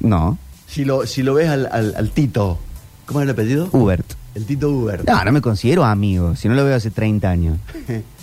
No, 0.00 0.38
si 0.66 0.84
lo, 0.84 1.06
si 1.06 1.22
lo 1.22 1.34
ves 1.34 1.48
al, 1.48 1.66
al- 1.70 1.94
al 1.96 2.10
Tito, 2.10 2.58
¿cómo 3.06 3.20
es 3.20 3.24
el 3.24 3.30
apellido? 3.30 3.68
Hubert. 3.72 4.04
El 4.34 4.44
Tito 4.44 4.68
Uber. 4.68 5.02
No, 5.06 5.24
no 5.24 5.32
me 5.32 5.40
considero 5.40 5.82
amigo, 5.84 6.36
si 6.36 6.46
no 6.48 6.54
lo 6.54 6.64
veo 6.64 6.76
hace 6.76 6.90
30 6.90 7.30
años. 7.30 7.58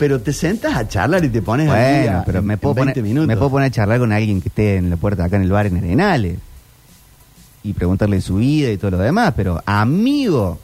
Pero 0.00 0.20
te 0.20 0.32
sentas 0.32 0.74
a 0.76 0.88
charlar 0.88 1.24
y 1.24 1.28
te 1.28 1.42
pones 1.42 1.68
al 1.68 1.76
Bueno, 1.76 2.00
día 2.02 2.22
pero 2.26 2.38
en- 2.40 2.46
me 2.46 2.54
en 2.54 2.58
puedo, 2.58 2.74
20 2.74 2.92
poner, 2.94 3.04
minutos. 3.04 3.28
me 3.28 3.36
puedo 3.36 3.50
poner 3.50 3.68
a 3.68 3.70
charlar 3.70 3.98
con 4.00 4.12
alguien 4.12 4.40
que 4.42 4.48
esté 4.48 4.76
en 4.76 4.90
la 4.90 4.96
puerta 4.96 5.24
acá 5.24 5.36
en 5.36 5.42
el 5.42 5.52
bar 5.52 5.66
en 5.66 5.76
Arenales 5.76 6.38
y 7.62 7.72
preguntarle 7.74 8.20
su 8.22 8.36
vida 8.36 8.70
y 8.70 8.78
todo 8.78 8.92
lo 8.92 8.98
demás, 8.98 9.34
pero 9.36 9.62
amigo, 9.66 10.58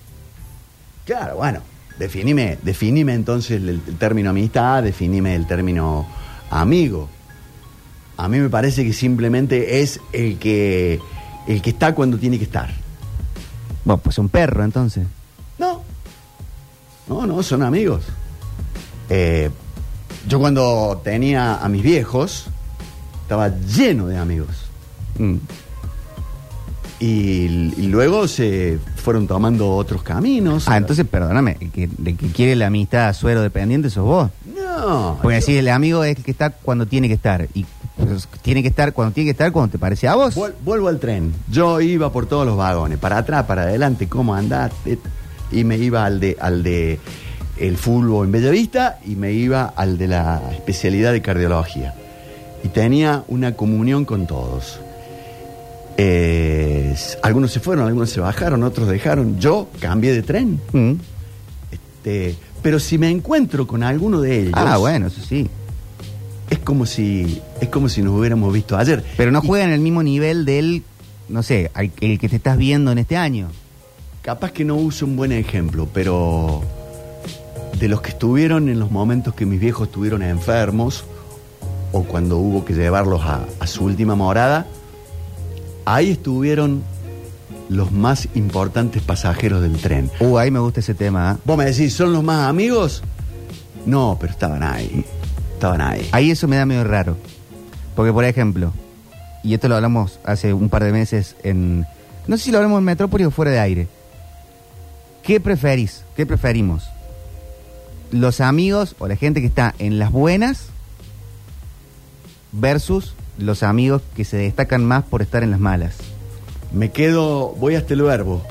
Claro, 1.04 1.36
bueno, 1.36 1.60
definime, 2.00 2.58
definime 2.62 3.14
entonces 3.14 3.58
el, 3.62 3.68
el 3.68 3.80
término 3.98 4.30
amistad, 4.30 4.82
definime 4.82 5.36
el 5.36 5.46
término 5.46 6.04
amigo. 6.50 7.08
A 8.16 8.26
mí 8.28 8.38
me 8.40 8.48
parece 8.48 8.82
que 8.84 8.92
simplemente 8.94 9.82
es 9.82 10.00
el 10.12 10.38
que 10.38 10.98
el 11.46 11.62
que 11.62 11.70
está 11.70 11.94
cuando 11.94 12.18
tiene 12.18 12.38
que 12.38 12.44
estar. 12.44 12.70
bueno, 13.84 14.00
pues 14.02 14.18
un 14.18 14.28
perro 14.30 14.64
entonces. 14.64 15.06
No, 15.58 15.82
no, 17.08 17.24
no, 17.26 17.42
son 17.42 17.62
amigos. 17.62 18.02
Eh, 19.08 19.50
yo 20.28 20.38
cuando 20.38 21.00
tenía 21.04 21.56
a 21.56 21.68
mis 21.68 21.82
viejos, 21.82 22.46
estaba 23.22 23.48
lleno 23.48 24.06
de 24.06 24.18
amigos. 24.18 24.48
Mm. 25.18 25.36
Y, 26.98 27.75
y 27.76 27.88
luego 27.88 28.26
se 28.26 28.78
fueron 28.96 29.26
tomando 29.26 29.70
otros 29.76 30.02
caminos. 30.02 30.66
Ah, 30.66 30.78
entonces 30.78 31.04
perdóname, 31.06 31.58
el 31.60 31.70
que, 31.70 31.88
quiere 32.34 32.56
la 32.56 32.68
amistad 32.68 33.12
suero 33.12 33.42
dependiente 33.42 33.90
sos 33.90 34.04
vos. 34.04 34.30
No. 34.56 35.18
Porque 35.20 35.36
así 35.36 35.56
el 35.58 35.68
amigo 35.68 36.04
es 36.04 36.16
el 36.16 36.25
que 36.25 36.30
está 36.30 36.50
cuando 36.50 36.86
tiene 36.86 37.08
que 37.08 37.14
estar. 37.14 37.48
Y 37.52 37.66
pues, 37.98 38.26
tiene 38.40 38.62
que 38.62 38.68
estar 38.68 38.94
cuando 38.94 39.12
tiene 39.12 39.26
que 39.26 39.32
estar 39.32 39.52
cuando 39.52 39.72
te 39.72 39.78
parece 39.78 40.08
a 40.08 40.14
vos. 40.14 40.34
Vuel- 40.34 40.54
vuelvo 40.64 40.88
al 40.88 40.98
tren. 40.98 41.34
Yo 41.50 41.82
iba 41.82 42.10
por 42.10 42.26
todos 42.26 42.46
los 42.46 42.56
vagones, 42.56 42.98
para 42.98 43.18
atrás, 43.18 43.44
para 43.44 43.62
adelante, 43.62 44.08
cómo 44.08 44.34
andaste. 44.34 44.98
Y 45.52 45.64
me 45.64 45.76
iba 45.76 46.04
al 46.06 46.18
de, 46.18 46.38
al 46.40 46.62
de 46.62 46.98
el 47.58 47.76
fútbol 47.76 48.26
en 48.26 48.32
Bellavista 48.32 48.98
y 49.06 49.16
me 49.16 49.32
iba 49.32 49.72
al 49.76 49.96
de 49.98 50.08
la 50.08 50.42
especialidad 50.52 51.12
de 51.12 51.22
cardiología. 51.22 51.94
Y 52.64 52.68
tenía 52.68 53.22
una 53.28 53.54
comunión 53.54 54.04
con 54.04 54.26
todos. 54.26 54.80
Eh, 55.98 56.94
algunos 57.22 57.52
se 57.52 57.60
fueron, 57.60 57.86
algunos 57.86 58.10
se 58.10 58.20
bajaron, 58.20 58.62
otros 58.62 58.88
dejaron. 58.88 59.38
Yo 59.38 59.68
cambié 59.80 60.12
de 60.12 60.22
tren. 60.22 60.60
Mm. 60.72 60.92
Este, 61.70 62.34
pero 62.62 62.78
si 62.78 62.98
me 62.98 63.10
encuentro 63.10 63.66
con 63.66 63.82
alguno 63.82 64.20
de 64.20 64.40
ellos, 64.40 64.52
Ah, 64.54 64.76
bueno, 64.78 65.06
eso 65.06 65.20
sí. 65.22 65.48
es 66.50 66.58
como 66.60 66.84
si 66.86 67.40
es 67.60 67.68
como 67.68 67.88
si 67.88 68.02
nos 68.02 68.14
hubiéramos 68.18 68.52
visto 68.52 68.76
ayer. 68.76 69.04
Pero 69.16 69.30
no 69.30 69.40
Y- 69.42 69.46
juega 69.46 69.64
en 69.64 69.70
el 69.72 69.80
mismo 69.80 70.02
nivel 70.02 70.44
del, 70.44 70.82
no 71.28 71.42
sé, 71.42 71.70
el 72.00 72.18
que 72.18 72.28
te 72.28 72.36
estás 72.36 72.58
viendo 72.58 72.92
en 72.92 72.98
este 72.98 73.16
año. 73.16 73.48
Capaz 74.22 74.52
que 74.52 74.64
no 74.64 74.75
uso 74.76 75.06
un 75.06 75.16
buen 75.16 75.32
ejemplo, 75.32 75.88
pero 75.94 76.62
de 77.78 77.88
los 77.88 78.00
que 78.00 78.11
estuvieron 78.11 78.68
en 78.68 78.78
los 78.78 78.90
momentos 78.90 79.35
que 79.35 79.47
mis 79.47 79.61
viejos 79.61 79.88
estuvieron 79.88 80.23
enfermos 80.23 81.04
o 81.92 82.02
cuando 82.04 82.38
hubo 82.38 82.64
que 82.64 82.75
llevarlos 82.75 83.23
a, 83.23 83.45
a 83.61 83.66
su 83.66 83.85
última 83.85 84.14
morada, 84.14 84.66
ahí 85.85 86.11
estuvieron 86.11 86.83
los 87.68 87.92
más 87.92 88.28
importantes 88.35 89.02
pasajeros 89.02 89.62
del 89.62 89.76
tren. 89.78 90.11
Uh, 90.21 90.38
ahí 90.38 90.50
me 90.50 90.59
gusta 90.59 90.80
ese 90.80 90.95
tema. 90.95 91.30
¿ah? 91.30 91.38
Vos 91.45 91.59
me 91.59 91.64
decís, 91.64 91.95
¿son 91.95 92.12
los 92.12 92.23
más 92.23 92.49
amigos? 92.49 93.02
No, 93.85 94.16
pero 94.21 94.33
estaban 94.33 94.62
ahí. 94.62 95.04
Estaban 95.54 95.80
ahí. 95.80 96.09
Ahí 96.12 96.30
eso 96.30 96.49
me 96.49 96.56
da 96.56 96.66
medio 96.66 96.85
raro. 96.85 97.16
Porque, 97.95 98.12
por 98.12 98.25
ejemplo, 98.25 98.73
y 99.42 99.54
esto 99.54 99.68
lo 99.68 99.76
hablamos 99.76 100.18
hace 100.25 100.52
un 100.52 100.68
par 100.68 100.85
de 100.85 100.92
meses 100.92 101.37
en... 101.42 101.87
No 102.26 102.37
sé 102.37 102.45
si 102.45 102.50
lo 102.50 102.59
hablamos 102.59 102.78
en 102.78 102.85
Metrópolis 102.85 103.28
o 103.28 103.30
fuera 103.30 103.52
de 103.52 103.61
aire. 103.61 103.88
¿Qué 105.23 105.40
preferís? 105.40 106.04
¿Qué 106.16 106.26
preferimos? 106.26 106.88
¿Los 108.12 108.40
amigos 108.40 108.94
o 108.98 109.08
la 109.08 109.16
gente 109.16 109.40
que 109.40 109.46
está 109.46 109.75
en 109.78 109.98
las 109.98 110.12
buenas 110.12 110.66
versus 112.52 113.14
los 113.38 113.62
amigos 113.62 114.02
que 114.14 114.25
se 114.25 114.36
destacan 114.38 114.84
más 114.84 115.04
por 115.04 115.22
estar 115.22 115.42
en 115.42 115.50
las 115.50 115.60
malas? 115.60 115.96
Me 116.72 116.90
quedo, 116.90 117.50
voy 117.58 117.75
hasta 117.75 117.94
el 117.94 118.02
verbo. 118.02 118.42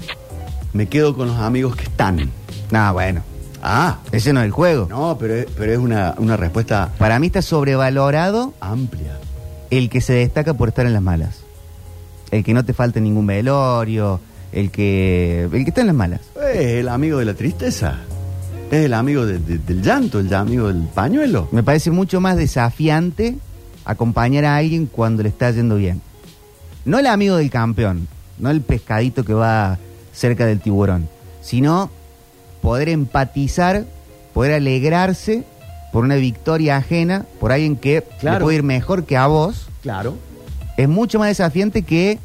Me 0.74 0.88
quedo 0.88 1.16
con 1.16 1.28
los 1.28 1.38
amigos 1.38 1.76
que 1.76 1.84
están. 1.84 2.30
Ah, 2.72 2.92
bueno. 2.92 3.22
Ah, 3.64 4.00
Ese 4.12 4.32
no 4.34 4.42
es 4.42 4.46
el 4.46 4.52
juego. 4.52 4.88
no, 4.90 5.18
pero 5.20 5.34
es, 5.36 5.48
pero 5.58 5.72
es 5.72 5.80
una, 5.80 6.14
una 6.20 6.38
respuesta 6.38 6.92
Para 7.00 7.18
mí 7.18 7.28
está 7.28 7.42
sobrevalorado 7.42 8.54
amplia. 8.60 9.18
el 9.72 9.90
que 9.90 10.02
se 10.02 10.14
destaca 10.14 10.54
por 10.54 10.70
estar 10.70 10.86
en 10.86 10.94
las 10.94 11.02
malas. 11.02 11.40
El 12.30 12.44
que 12.44 12.54
no 12.54 12.64
te 12.66 12.74
falte 12.74 13.02
ningún 13.02 13.26
velorio, 13.26 14.20
el 14.52 14.70
que 14.70 15.44
el 15.46 15.50
que 15.64 15.70
está 15.70 15.82
en 15.82 15.88
las 15.88 15.96
malas. 15.96 16.22
Es 16.54 16.74
el 16.82 16.90
amigo 16.90 17.18
de 17.20 17.26
la 17.26 17.34
tristeza. 17.34 18.00
Es 18.72 18.86
el 18.86 18.94
amigo 18.94 19.26
de- 19.26 19.40
de- 19.40 19.58
del 19.60 19.82
llanto, 19.82 20.20
el 20.20 20.34
amigo 20.34 20.68
del 20.68 20.84
pañuelo. 20.88 21.48
Me 21.52 21.64
parece 21.64 21.92
mucho 21.92 22.20
más 22.20 22.36
desafiante 22.36 23.36
acompañar 23.86 24.46
a 24.46 24.58
alguien 24.58 24.88
cuando 24.88 25.24
le 25.24 25.30
está 25.30 25.52
yendo 25.52 25.76
bien. 25.76 26.02
No 26.84 27.00
el 27.00 27.08
amigo 27.08 27.36
del 27.38 27.50
campeón, 27.50 28.08
no 28.40 28.50
el 28.50 28.62
pescadito 28.62 29.24
que 29.24 29.34
va 29.34 29.78
cerca 30.14 30.46
del 30.46 30.60
tiburón, 30.60 31.08
sino 31.42 31.90
poder 32.62 32.90
empatizar, 32.90 33.86
poder 34.34 34.54
alegrarse 34.54 35.44
por 35.94 36.04
una 36.04 36.16
victoria 36.16 36.78
ajena, 36.78 37.26
por 37.40 37.52
alguien 37.52 37.76
que 37.76 37.96
le 37.96 38.18
Claro. 38.20 38.46
puede 38.46 38.58
ir 38.58 38.64
mejor 38.64 39.06
que 39.06 39.16
a 39.18 39.28
vos. 39.28 39.68
Claro. 39.82 40.16
es 40.78 40.90
mucho 40.90 41.20
más 41.20 41.30
desafiante 41.30 41.84
que, 41.84 42.20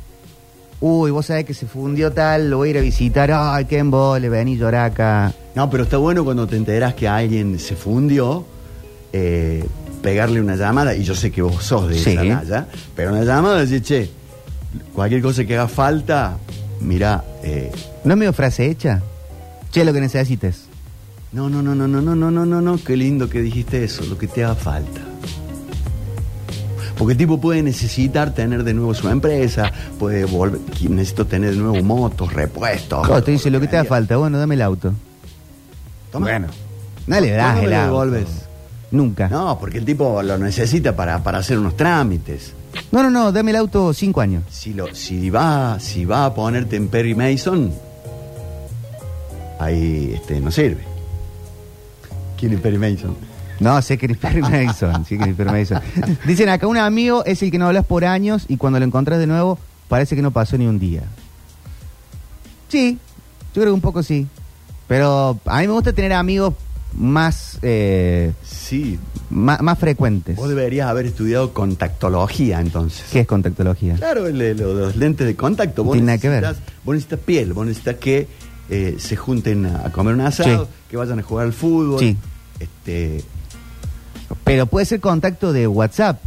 uy, 0.80 1.10
vos 1.10 1.26
sabés 1.26 1.44
que 1.44 1.54
se 1.54 1.66
fundió 1.66 2.10
tal, 2.12 2.50
lo 2.50 2.58
voy 2.58 2.68
a 2.68 2.70
ir 2.72 2.78
a 2.78 2.80
visitar, 2.80 3.30
ay, 3.32 3.64
qué 3.66 3.78
embole, 3.78 4.28
vení 4.28 4.56
llorar 4.56 4.90
acá. 4.90 5.32
No, 5.54 5.68
pero 5.68 5.84
está 5.84 5.96
bueno 5.98 6.24
cuando 6.24 6.46
te 6.46 6.56
enteras 6.56 6.94
que 6.94 7.06
alguien 7.08 7.58
se 7.58 7.76
fundió, 7.76 8.44
eh, 9.12 9.64
pegarle 10.02 10.40
una 10.40 10.56
llamada, 10.56 10.94
y 10.94 11.02
yo 11.04 11.14
sé 11.14 11.30
que 11.30 11.42
vos 11.42 11.62
sos 11.64 11.88
de 11.88 11.98
Sí. 11.98 12.10
esa 12.12 12.22
talla, 12.40 12.66
pero 12.96 13.10
una 13.12 13.24
llamada 13.24 13.58
decir, 13.60 13.82
che, 13.82 14.10
cualquier 14.94 15.20
cosa 15.22 15.44
que 15.44 15.54
haga 15.58 15.68
falta, 15.68 16.38
mira, 16.80 17.22
eh, 17.42 17.70
¿No 18.04 18.12
es 18.14 18.18
medio 18.18 18.32
frase 18.32 18.66
hecha? 18.66 19.02
Che, 19.70 19.84
lo 19.84 19.92
que 19.92 20.00
necesites. 20.00 20.62
no, 21.32 21.48
no, 21.50 21.60
no, 21.62 21.74
no, 21.74 21.86
no, 21.86 22.00
no, 22.00 22.14
no, 22.16 22.30
no, 22.30 22.46
no, 22.46 22.60
no, 22.62 22.78
qué 22.82 22.96
lindo 22.96 23.28
que 23.28 23.40
dijiste 23.42 23.84
eso, 23.84 24.04
lo 24.06 24.16
que 24.16 24.26
te 24.26 24.42
haga 24.44 24.54
falta. 24.54 25.00
Porque 27.00 27.12
el 27.12 27.18
tipo 27.18 27.40
puede 27.40 27.62
necesitar 27.62 28.34
tener 28.34 28.62
de 28.62 28.74
nuevo 28.74 28.92
su 28.92 29.08
empresa, 29.08 29.72
puede 29.98 30.26
volver, 30.26 30.60
necesito 30.90 31.26
tener 31.26 31.52
de 31.52 31.56
nuevo 31.56 31.82
motos, 31.82 32.30
repuestos. 32.30 33.06
Claro, 33.06 33.22
te 33.22 33.30
dice 33.30 33.50
lo 33.50 33.58
que 33.58 33.68
te 33.68 33.78
haga 33.78 33.88
falta, 33.88 34.18
bueno, 34.18 34.36
dame 34.36 34.54
el 34.54 34.60
auto. 34.60 34.92
Toma. 36.12 36.26
Bueno, 36.26 36.48
no 37.06 37.20
le 37.20 37.30
das 37.30 37.42
¿Cuándo 37.54 37.60
me 37.62 37.66
el 37.68 37.72
auto. 37.72 37.86
devolves? 37.86 38.28
Nunca. 38.90 39.28
No. 39.30 39.46
No, 39.46 39.58
porque 39.58 39.78
el 39.78 39.86
tipo 39.86 40.22
lo 40.22 40.36
necesita 40.36 40.94
para, 40.94 41.22
para 41.22 41.38
hacer 41.38 41.58
unos 41.58 41.74
trámites. 41.74 42.52
no, 42.92 43.08
no, 43.08 43.32
dame 43.32 43.52
el 43.52 43.56
auto 43.56 43.94
cinco 43.94 44.20
años. 44.20 44.44
Si, 44.50 44.74
lo, 44.74 44.94
si, 44.94 45.30
va, 45.30 45.80
si 45.80 46.04
va 46.04 46.26
a 46.26 46.34
ponerte 46.34 46.76
en 46.76 46.88
Perry 46.88 47.14
Mason, 47.14 47.72
ahí 49.58 50.12
este, 50.16 50.38
no 50.38 50.50
sirve. 50.50 50.82
¿Quién 52.38 52.52
es 52.52 52.60
Perry 52.60 52.76
Mason? 52.76 53.16
No, 53.60 53.80
sé 53.82 53.96
Perry 53.98 54.40
Mason, 54.66 55.04
sí 55.04 55.16
Perry 55.18 55.50
Mason. 55.50 55.80
Dicen 56.26 56.48
acá, 56.48 56.66
un 56.66 56.76
amigo 56.78 57.24
es 57.24 57.42
el 57.42 57.50
que 57.50 57.58
no 57.58 57.66
hablas 57.66 57.84
por 57.86 58.04
años 58.04 58.46
y 58.48 58.56
cuando 58.56 58.78
lo 58.78 58.84
encontrás 58.84 59.18
de 59.18 59.26
nuevo 59.26 59.58
parece 59.88 60.16
que 60.16 60.22
no 60.22 60.30
pasó 60.30 60.56
ni 60.58 60.66
un 60.66 60.78
día. 60.78 61.02
Sí, 62.68 62.98
yo 63.54 63.62
creo 63.62 63.66
que 63.66 63.72
un 63.72 63.80
poco 63.80 64.02
sí. 64.02 64.26
Pero 64.88 65.38
a 65.44 65.60
mí 65.60 65.66
me 65.66 65.72
gusta 65.72 65.92
tener 65.92 66.12
amigos 66.12 66.54
más, 66.94 67.58
eh, 67.62 68.32
Sí, 68.44 68.98
más, 69.30 69.60
más 69.62 69.78
frecuentes. 69.78 70.34
vos 70.36 70.48
deberías 70.48 70.88
haber 70.88 71.06
estudiado 71.06 71.52
contactología 71.52 72.60
entonces. 72.60 73.04
¿Qué 73.12 73.20
es 73.20 73.26
contactología? 73.26 73.94
Claro, 73.94 74.26
el 74.26 74.38
de 74.38 74.54
lo- 74.54 74.74
los 74.74 74.96
lentes 74.96 75.26
de 75.26 75.36
contacto. 75.36 75.84
No 75.84 75.92
tiene 75.92 76.06
nada 76.06 76.18
que 76.18 76.28
ver. 76.28 76.44
Vos 76.84 76.94
necesitas 76.94 77.20
piel, 77.20 77.52
vos 77.52 77.66
necesitas 77.66 77.96
que 77.96 78.26
eh, 78.68 78.96
se 78.98 79.16
junten 79.16 79.66
a, 79.66 79.86
a 79.86 79.92
comer 79.92 80.14
un 80.14 80.20
asado, 80.22 80.64
Sí. 80.64 80.70
que 80.90 80.96
vayan 80.96 81.18
a 81.18 81.22
jugar 81.22 81.46
al 81.46 81.52
fútbol. 81.52 81.98
Sí. 82.00 82.16
Este, 82.58 83.22
Pero 84.50 84.66
puede 84.66 84.84
ser 84.84 84.98
contacto 84.98 85.52
de 85.52 85.68
WhatsApp. 85.68 86.20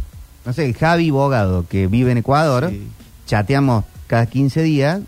No 0.46 0.54
sé, 0.54 0.64
el 0.64 0.74
Javi 0.74 1.10
Bogado, 1.10 1.66
que 1.68 1.88
vive 1.88 2.10
en 2.10 2.16
Ecuador, 2.16 2.70
Sí. 2.70 2.82
chateamos 3.26 3.84
cada 4.06 4.24
15 4.24 4.62
días, 4.62 5.00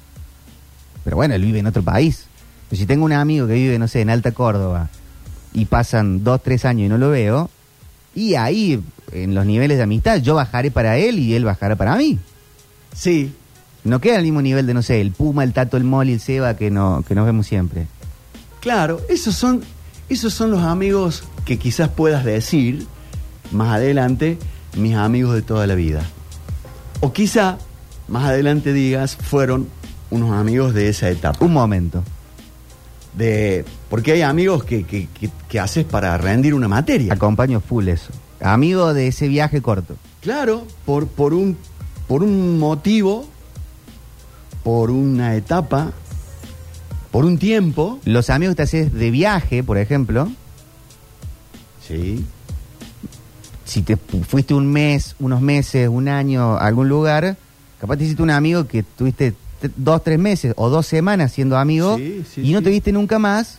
pero 1.03 1.17
bueno, 1.17 1.35
él 1.35 1.41
vive 1.41 1.61
en 1.61 1.67
otro 1.67 1.83
país. 1.83 2.27
Pero 2.69 2.79
si 2.79 2.85
tengo 2.85 3.07
un 3.07 3.13
amigo 3.13 3.47
que 3.47 3.55
vive, 3.55 3.79
no 3.79 3.89
sé, 3.89 4.03
en 4.03 4.11
Alta 4.11 4.33
Córdoba, 4.33 4.91
y 5.55 5.65
pasan 5.65 6.25
dos, 6.25 6.43
tres 6.43 6.67
años 6.67 6.85
y 6.87 6.89
no 6.91 6.99
lo 6.99 7.09
veo, 7.09 7.49
y 8.15 8.35
ahí, 8.35 8.83
en 9.13 9.35
los 9.35 9.47
niveles 9.47 9.79
de 9.79 9.85
amistad, 9.85 10.19
yo 10.19 10.35
bajaré 10.35 10.71
para 10.71 10.99
él 10.99 11.19
y 11.19 11.35
él 11.35 11.45
bajará 11.47 11.75
para 11.75 11.97
mí. 11.97 12.19
sí, 12.95 13.33
No 13.83 13.99
queda 13.99 14.17
al 14.17 14.25
mismo 14.25 14.43
nivel 14.43 14.67
de, 14.67 14.75
no 14.75 14.83
sé, 14.83 15.01
el 15.01 15.13
Puma, 15.13 15.43
el 15.43 15.55
Tato, 15.55 15.79
el 15.79 15.85
Moli, 15.85 16.13
el 16.13 16.21
Seba, 16.21 16.55
que, 16.55 16.71
no, 16.71 17.03
que 17.09 17.15
nos 17.15 17.25
vemos 17.25 17.47
siempre. 17.47 17.87
claro, 18.61 19.01
esos 19.09 19.35
son, 19.37 19.63
esos 20.11 20.35
son 20.35 20.51
los 20.51 20.63
amigos 20.65 21.25
que 21.47 21.57
quizás 21.59 21.89
puedas 21.89 22.25
decir 22.27 22.87
más 23.53 23.75
adelante, 23.75 24.39
mis 24.77 24.95
amigos 24.97 25.35
de 25.35 25.43
toda 25.43 25.67
la 25.67 25.75
vida. 25.75 26.03
O 27.01 27.13
quizá 27.13 27.59
más 28.09 28.25
adelante 28.25 28.73
digas, 28.73 29.17
fueron 29.17 29.69
unos 30.11 30.33
amigos 30.33 30.75
de 30.75 30.89
esa 30.89 31.11
etapa. 31.11 31.45
Un 31.45 31.53
momento. 31.53 32.03
De, 33.17 33.65
porque 33.89 34.13
hay 34.13 34.23
amigos 34.23 34.65
que, 34.65 34.85
que, 34.85 35.09
que- 35.09 35.31
que 35.49 35.61
haces 35.61 35.85
para 35.85 36.17
rendir 36.19 36.53
una 36.55 36.69
materia. 36.69 37.13
Acompaño 37.15 37.61
full 37.61 37.89
eso. 37.89 38.13
Amigo 38.41 38.93
de 38.93 39.07
ese 39.09 39.27
viaje 39.29 39.63
corto. 39.63 39.97
Claro, 40.21 40.67
por, 40.85 41.07
por, 41.07 41.33
un, 41.33 41.57
por 42.09 42.23
un 42.23 42.59
motivo, 42.59 43.27
por 44.63 44.91
una 44.91 45.35
etapa, 45.37 45.93
por 47.11 47.25
un 47.25 47.39
tiempo. 47.39 47.99
Los 48.05 48.29
amigos 48.29 48.53
que 48.55 48.57
te 48.57 48.63
haces 48.65 48.93
de 48.93 49.11
viaje, 49.11 49.63
por 49.65 49.79
ejemplo, 49.79 50.29
Sí. 51.87 52.25
Si 53.67 53.83
te 53.83 53.97
fu- 53.99 54.23
fuiste 54.23 54.55
un 54.55 54.67
mes, 54.67 55.15
unos 55.19 55.43
meses, 55.43 55.89
un 55.89 56.09
año 56.09 56.55
a 56.57 56.67
algún 56.67 56.89
lugar, 56.89 57.37
capaz 57.81 57.97
te 57.99 58.05
hiciste 58.05 58.23
un 58.23 58.31
amigo 58.31 58.67
que 58.67 58.83
tuviste 58.83 59.35
dos, 59.77 60.03
tres 60.03 60.19
meses 60.19 60.55
o 60.57 60.71
dos 60.71 60.87
semanas 60.87 61.33
siendo 61.33 61.59
amigo 61.59 61.97
Sí, 61.99 62.25
sí, 62.35 62.41
y 62.49 62.53
no 62.53 62.61
sí. 62.61 62.65
te 62.65 62.71
viste 62.71 62.93
nunca 62.93 63.19
más 63.19 63.59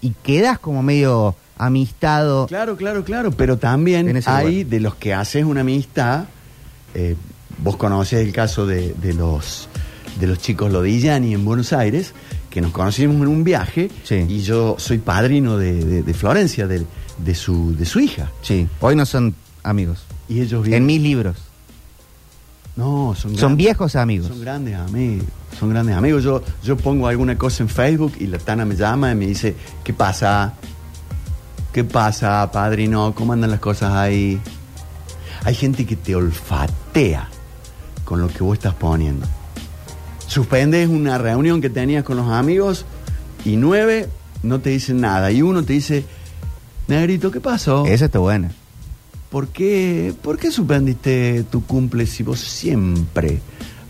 y 0.00 0.10
quedas 0.22 0.58
como 0.58 0.82
medio 0.82 1.34
amistado. 1.56 2.46
Claro, 2.46 2.76
claro, 2.76 3.04
claro. 3.04 3.32
Pero 3.32 3.58
también 3.58 4.06
hay 4.26 4.64
de 4.64 4.80
los 4.80 4.94
que 4.94 5.12
haces 5.14 5.44
una 5.44 5.60
amistad. 5.62 6.24
eh, 6.94 7.16
vos 7.60 7.76
conocés 7.76 8.24
el 8.24 8.32
caso 8.32 8.66
de, 8.66 8.94
de 9.02 9.12
los 9.14 9.68
de 10.20 10.26
los 10.26 10.38
chicos 10.38 10.72
Lodillani 10.72 11.34
en 11.34 11.44
Buenos 11.44 11.72
Aires, 11.72 12.12
que 12.50 12.60
nos 12.60 12.72
conocimos 12.72 13.16
en 13.16 13.28
un 13.28 13.44
viaje 13.44 13.88
y 14.28 14.40
yo 14.40 14.76
soy 14.78 14.98
padrino 14.98 15.58
de, 15.58 15.84
de- 15.84 16.02
de 16.02 16.14
Florencia, 16.14 16.66
de, 16.66 16.84
de 17.18 17.34
su, 17.34 17.76
de 17.76 17.84
su 17.84 18.00
hija. 18.00 18.30
Sí, 18.42 18.68
hoy 18.80 18.96
no 18.96 19.04
son 19.06 19.34
amigos. 19.62 20.04
Y 20.28 20.40
ellos 20.40 20.64
viven- 20.64 20.78
En 20.78 20.86
mis 20.86 21.00
libros. 21.00 21.36
No, 22.76 23.14
son, 23.16 23.36
Son 23.36 23.56
viejos 23.56 23.96
amigos. 23.96 24.28
Son 24.28 24.40
grandes 24.40 24.76
amigos, 24.76 25.26
son 25.58 25.70
grandes 25.70 25.96
amigos. 25.96 26.22
Yo, 26.22 26.42
yo 26.62 26.76
pongo 26.76 27.08
alguna 27.08 27.36
cosa 27.36 27.64
en 27.64 27.68
Facebook 27.68 28.12
y 28.20 28.28
la 28.28 28.38
Tana 28.38 28.64
me 28.64 28.76
llama 28.76 29.10
y 29.10 29.14
me 29.16 29.26
dice, 29.26 29.56
¿qué 29.82 29.92
pasa? 29.92 30.54
¿Qué 31.72 31.82
pasa, 31.82 32.48
padrino? 32.52 33.14
¿Cómo 33.16 33.32
andan 33.32 33.50
las 33.50 33.58
cosas 33.60 33.94
ahí? 33.94 34.40
Hay 35.44 35.54
gente 35.56 35.86
que 35.86 35.96
te 35.96 36.14
olfatea 36.14 37.28
con 38.04 38.20
lo 38.20 38.28
que 38.28 38.44
vos 38.44 38.56
estás 38.58 38.74
poniendo. 38.74 39.26
Suspendes 40.28 40.88
una 40.88 41.18
reunión 41.18 41.60
que 41.60 41.70
tenías 41.70 42.04
con 42.04 42.16
los 42.16 42.28
amigos 42.30 42.84
y 43.44 43.56
nueve 43.56 44.08
no 44.44 44.60
te 44.60 44.70
dicen 44.70 45.00
nada. 45.00 45.32
Y 45.32 45.42
uno 45.42 45.64
te 45.64 45.72
dice, 45.72 46.04
Negrito, 46.88 47.30
¿qué 47.30 47.40
pasó? 47.40 47.86
Esa 47.86 48.06
está 48.06 48.18
buena. 48.18 48.50
¿Por 49.30 49.48
qué, 49.48 50.14
¿Por 50.22 50.38
qué 50.38 50.50
suspendiste 50.50 51.44
tu 51.50 51.64
cumple 51.64 52.06
si 52.06 52.22
vos 52.22 52.40
siempre 52.40 53.40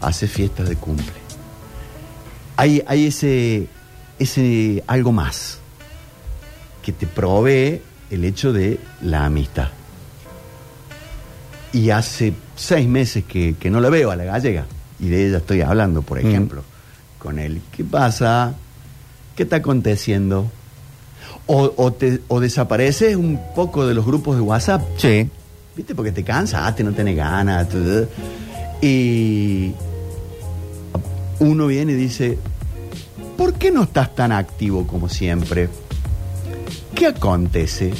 haces 0.00 0.30
fiestas 0.30 0.68
de 0.68 0.76
cumple? 0.76 1.12
Hay, 2.56 2.82
hay 2.88 3.06
ese, 3.06 3.68
ese 4.18 4.82
algo 4.88 5.12
más 5.12 5.58
que 6.82 6.90
te 6.92 7.06
provee 7.06 7.80
el 8.10 8.24
hecho 8.24 8.52
de 8.52 8.80
la 9.00 9.26
amistad. 9.26 9.68
Y 11.72 11.90
hace 11.90 12.32
seis 12.56 12.88
meses 12.88 13.24
que, 13.24 13.54
que 13.60 13.70
no 13.70 13.80
la 13.80 13.90
veo 13.90 14.10
a 14.10 14.16
la 14.16 14.24
gallega, 14.24 14.66
y 14.98 15.08
de 15.08 15.28
ella 15.28 15.36
estoy 15.38 15.60
hablando, 15.60 16.02
por 16.02 16.20
Mm. 16.20 16.26
ejemplo, 16.26 16.64
con 17.20 17.38
él. 17.38 17.60
¿Qué 17.76 17.84
pasa? 17.84 18.54
¿Qué 19.36 19.44
está 19.44 19.56
aconteciendo? 19.56 20.50
O, 21.48 21.72
o, 21.76 21.92
te, 21.92 22.20
o 22.28 22.40
desapareces 22.40 23.16
un 23.16 23.40
poco 23.54 23.86
de 23.86 23.94
los 23.94 24.04
grupos 24.04 24.36
de 24.36 24.42
WhatsApp. 24.42 24.82
Sí. 24.98 25.28
¿Viste? 25.74 25.94
Porque 25.94 26.12
te 26.12 26.22
cansaste, 26.22 26.84
no 26.84 26.92
tenés 26.92 27.16
ganas. 27.16 27.66
Y 28.80 29.72
uno 31.40 31.66
viene 31.66 31.92
y 31.92 31.96
dice, 31.96 32.38
¿por 33.36 33.54
qué 33.54 33.70
no 33.70 33.84
estás 33.84 34.14
tan 34.14 34.30
activo 34.32 34.86
como 34.86 35.08
siempre? 35.08 35.68
¿Qué 36.94 37.06
acontece, 37.06 37.92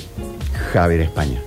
Javier 0.73 1.01
España? 1.01 1.41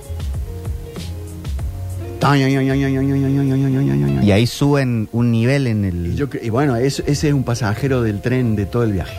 Y 4.22 4.30
ahí 4.30 4.46
suben 4.46 5.08
un 5.12 5.30
nivel 5.32 5.66
en 5.66 5.84
Y, 5.84 5.88
el... 5.88 6.16
yo 6.16 6.28
y 6.40 6.50
bueno, 6.50 6.76
ese 6.76 7.02
es 7.06 7.24
un 7.24 7.42
pasajero 7.42 8.02
del 8.02 8.20
tren 8.20 8.54
de 8.54 8.64
todo 8.64 8.84
el 8.84 8.92
viaje. 8.92 9.16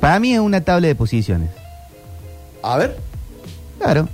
Para 0.00 0.20
mí 0.20 0.34
es 0.34 0.40
una 0.40 0.60
tabla 0.60 0.88
de 0.88 0.94
posiciones. 0.94 1.48
A 2.62 2.76
ver. 2.78 2.96
Claro. 3.78 4.08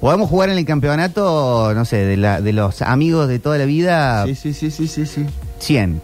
Podemos 0.00 0.28
jugar 0.30 0.48
en 0.50 0.58
el 0.58 0.64
campeonato, 0.64 1.72
no 1.74 1.84
sé, 1.84 1.96
de, 1.98 2.16
la, 2.16 2.40
de 2.40 2.52
los 2.52 2.80
amigos 2.82 3.28
de 3.28 3.38
toda 3.38 3.58
la 3.58 3.66
vida, 3.66 4.24
Sí, 4.26 4.34
sí, 4.34 4.54
sí, 4.54 4.70
sí, 4.70 4.88
sí, 4.88 5.06
sí. 5.06 5.26
100. 5.58 6.00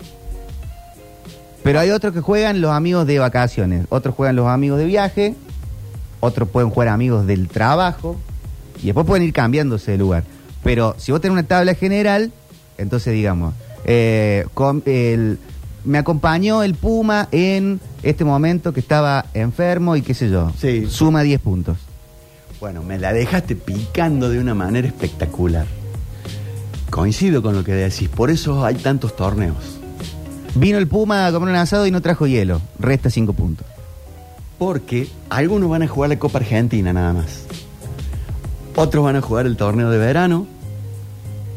Pero 1.62 1.80
hay 1.80 1.90
otros 1.90 2.12
que 2.12 2.20
juegan 2.20 2.60
los 2.60 2.70
amigos 2.72 3.06
de 3.06 3.18
vacaciones, 3.18 3.86
otros 3.88 4.14
juegan 4.14 4.36
los 4.36 4.46
amigos 4.48 4.78
de 4.78 4.84
viaje, 4.84 5.34
otros 6.20 6.48
pueden 6.48 6.70
jugar 6.70 6.88
amigos 6.88 7.26
del 7.26 7.48
trabajo, 7.48 8.16
y 8.82 8.86
después 8.86 9.06
pueden 9.06 9.24
ir 9.24 9.32
cambiándose 9.32 9.92
de 9.92 9.98
lugar. 9.98 10.24
Pero 10.62 10.94
si 10.98 11.10
vos 11.10 11.20
tenés 11.20 11.32
una 11.32 11.42
tabla 11.44 11.74
general, 11.74 12.30
entonces 12.78 13.14
digamos, 13.14 13.54
eh, 13.84 14.46
con- 14.54 14.82
el- 14.86 15.38
me 15.84 15.98
acompañó 15.98 16.62
el 16.62 16.74
Puma 16.74 17.28
en 17.32 17.80
este 18.08 18.24
momento 18.24 18.72
que 18.72 18.80
estaba 18.80 19.26
enfermo 19.34 19.96
y 19.96 20.02
qué 20.02 20.14
sé 20.14 20.30
yo, 20.30 20.52
Sí. 20.58 20.86
suma 20.88 21.22
10 21.22 21.40
puntos. 21.40 21.76
Bueno, 22.60 22.82
me 22.82 22.98
la 22.98 23.12
dejaste 23.12 23.54
picando 23.56 24.30
de 24.30 24.38
una 24.38 24.54
manera 24.54 24.86
espectacular. 24.86 25.66
Coincido 26.90 27.42
con 27.42 27.54
lo 27.54 27.64
que 27.64 27.72
decís, 27.72 28.08
por 28.08 28.30
eso 28.30 28.64
hay 28.64 28.76
tantos 28.76 29.14
torneos. 29.16 29.56
Vino 30.54 30.78
el 30.78 30.86
Puma 30.88 31.26
a 31.26 31.32
comer 31.32 31.50
un 31.50 31.56
asado 31.56 31.86
y 31.86 31.90
no 31.90 32.00
trajo 32.00 32.26
hielo, 32.26 32.62
resta 32.78 33.10
5 33.10 33.32
puntos. 33.34 33.66
Porque 34.58 35.08
algunos 35.28 35.68
van 35.68 35.82
a 35.82 35.88
jugar 35.88 36.08
la 36.08 36.18
Copa 36.18 36.38
Argentina 36.38 36.92
nada 36.94 37.12
más. 37.12 37.42
Otros 38.74 39.04
van 39.04 39.16
a 39.16 39.20
jugar 39.20 39.44
el 39.46 39.56
torneo 39.56 39.90
de 39.90 39.98
verano. 39.98 40.46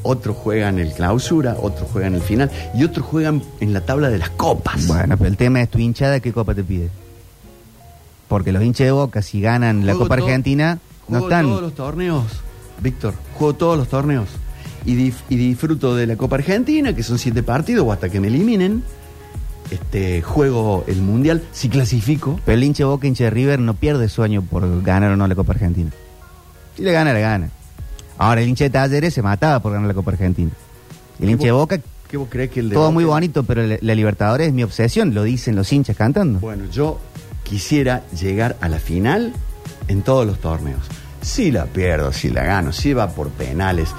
Otros 0.01 0.37
juegan 0.37 0.79
el 0.79 0.93
clausura, 0.93 1.55
otros 1.59 1.89
juegan 1.91 2.15
el 2.15 2.21
final 2.21 2.49
y 2.73 2.83
otros 2.83 3.05
juegan 3.05 3.43
en 3.59 3.73
la 3.73 3.81
tabla 3.81 4.09
de 4.09 4.17
las 4.17 4.29
copas. 4.29 4.87
Bueno, 4.87 5.17
pero 5.17 5.29
el 5.29 5.35
tema 5.37 5.61
es 5.61 5.69
tu 5.69 5.79
hinchada, 5.79 6.19
¿qué 6.19 6.31
copa 6.31 6.55
te 6.55 6.63
pide? 6.63 6.89
Porque 8.27 8.51
los 8.51 8.63
hinchas 8.63 8.85
de 8.85 8.91
Boca, 8.91 9.21
si 9.21 9.41
ganan 9.41 9.85
la 9.85 9.93
Juego 9.93 10.05
Copa 10.05 10.15
Argentina, 10.15 10.79
no 11.07 11.19
Juego 11.19 11.25
están... 11.27 11.45
todos 11.47 11.61
los 11.61 11.73
torneos, 11.73 12.23
Víctor. 12.81 13.13
Juego 13.33 13.53
todos 13.55 13.77
los 13.77 13.87
torneos. 13.89 14.29
Y, 14.85 14.95
dif- 14.95 15.23
y 15.27 15.35
disfruto 15.35 15.95
de 15.95 16.07
la 16.07 16.15
Copa 16.15 16.37
Argentina, 16.37 16.95
que 16.95 17.03
son 17.03 17.17
siete 17.19 17.43
partidos, 17.43 17.85
o 17.85 17.91
hasta 17.91 18.07
que 18.09 18.19
me 18.19 18.27
eliminen. 18.27 18.83
Este, 19.71 20.21
juego 20.21 20.83
el 20.87 21.01
Mundial, 21.01 21.43
si 21.51 21.69
clasifico. 21.69 22.39
Pero 22.45 22.57
el 22.57 22.63
hincha 22.63 22.83
de 22.83 22.89
Boca, 22.89 23.05
hincha 23.07 23.25
de 23.25 23.29
River, 23.31 23.59
no 23.59 23.73
pierde 23.73 24.07
sueño 24.09 24.41
por 24.43 24.81
ganar 24.81 25.11
o 25.11 25.15
no 25.17 25.27
la 25.27 25.35
Copa 25.35 25.51
Argentina. 25.53 25.91
Si 26.77 26.83
le 26.83 26.91
gana, 26.91 27.13
le 27.13 27.21
gana. 27.21 27.49
Ahora, 28.19 28.41
el 28.41 28.49
hincha 28.49 28.65
de 28.65 28.69
Talleres 28.69 29.13
se 29.13 29.21
mataba 29.23 29.59
por 29.61 29.71
ganar 29.73 29.87
la 29.87 29.93
Copa 29.95 30.11
Argentina. 30.11 30.51
El 31.19 31.31
hincha 31.31 31.45
de 31.45 31.51
Boca, 31.53 31.79
¿Qué 32.07 32.17
vos 32.17 32.27
crees 32.29 32.51
que 32.51 32.59
el 32.59 32.69
de 32.69 32.75
todo 32.75 32.83
Boca- 32.85 32.93
muy 32.93 33.05
bonito, 33.05 33.43
pero 33.43 33.65
la, 33.65 33.77
la 33.81 33.95
Libertadores 33.95 34.47
es 34.49 34.53
mi 34.53 34.61
obsesión, 34.63 35.13
lo 35.15 35.23
dicen 35.23 35.55
los 35.55 35.71
hinchas 35.73 35.95
cantando. 35.97 36.39
Bueno, 36.39 36.65
yo 36.71 36.99
quisiera 37.43 38.03
llegar 38.11 38.55
a 38.61 38.69
la 38.69 38.77
final 38.79 39.33
en 39.87 40.01
todos 40.03 40.25
los 40.27 40.39
torneos. 40.39 40.81
Si 41.21 41.49
la 41.51 41.65
pierdo, 41.65 42.13
si 42.13 42.29
la 42.29 42.43
gano, 42.43 42.71
si 42.73 42.93
va 42.93 43.09
por 43.09 43.29
penales, 43.29 43.89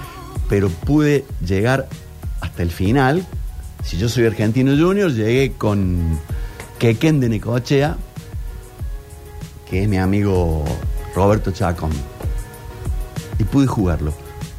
pero 0.49 0.69
pude 0.69 1.25
llegar 1.45 1.89
hasta 2.41 2.63
el 2.63 2.71
final. 2.71 3.27
Si 3.85 3.97
yo 3.97 4.09
soy 4.09 4.27
argentino 4.27 4.73
junior, 4.77 5.11
llegué 5.13 5.53
con 5.53 6.19
Quequén 6.79 7.21
de 7.21 7.29
Necochea 7.31 7.97
que 9.69 9.85
es 9.85 9.89
mi 9.89 9.99
amigo 9.99 10.65
Roberto 11.15 11.53
Chacón. 11.53 11.91
Y 13.41 13.45
pude 13.45 13.67
jugarlo. 13.67 14.13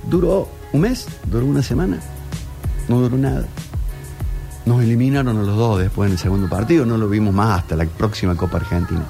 Duró 0.10 0.50
un 0.74 0.82
mes, 0.82 1.06
duró 1.28 1.46
una 1.46 1.62
semana, 1.62 2.00
no 2.89 3.00
duró 3.00 3.15
nada. 3.17 3.46
Nos 4.65 4.82
eliminaron 4.84 5.38
a 5.38 5.44
los 5.44 5.56
dos 5.56 5.80
después 5.80 6.08
en 6.08 6.13
el 6.13 6.20
segundo 6.20 6.50
partido, 6.50 6.86
no 6.86 6.98
lo 6.98 7.08
vimos 7.08 7.34
más 7.34 7.60
hasta 7.60 7.76
la 7.76 7.86
próxima 7.86 8.36
Copa 8.36 8.58
Argentina. 8.58 9.04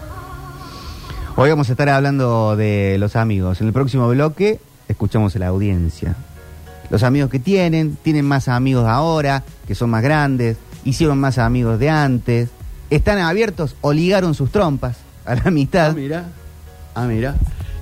Hoy 1.38 1.50
vamos 1.50 1.70
a 1.70 1.72
estar 1.72 1.88
hablando 1.90 2.56
de 2.58 2.98
los 3.00 3.16
amigos. 3.16 3.62
En 3.62 3.68
el 3.68 3.74
próximo 3.74 4.08
bloque 4.10 4.60
escuchamos 4.90 5.36
a 5.36 5.40
la 5.40 5.48
audiencia. 5.48 6.16
Los 6.90 7.04
amigos 7.04 7.30
que 7.30 7.40
tienen, 7.40 7.96
tienen 8.04 8.26
más 8.26 8.50
amigos 8.50 8.86
ahora, 8.86 9.44
que 9.66 9.74
son 9.76 9.90
más 9.90 10.04
grandes, 10.04 10.58
hicieron 10.84 11.18
más 11.20 11.38
amigos 11.38 11.80
de 11.80 11.90
antes, 11.90 12.50
están 12.90 13.20
abiertos 13.20 13.78
o 13.80 13.94
ligaron 13.94 14.34
sus 14.36 14.52
trompas 14.52 14.98
a 15.26 15.36
la 15.36 15.44
Ah, 15.46 15.52
mitad. 15.52 15.96
mira, 15.96 16.26
ah, 16.94 17.06
mira. 17.06 17.36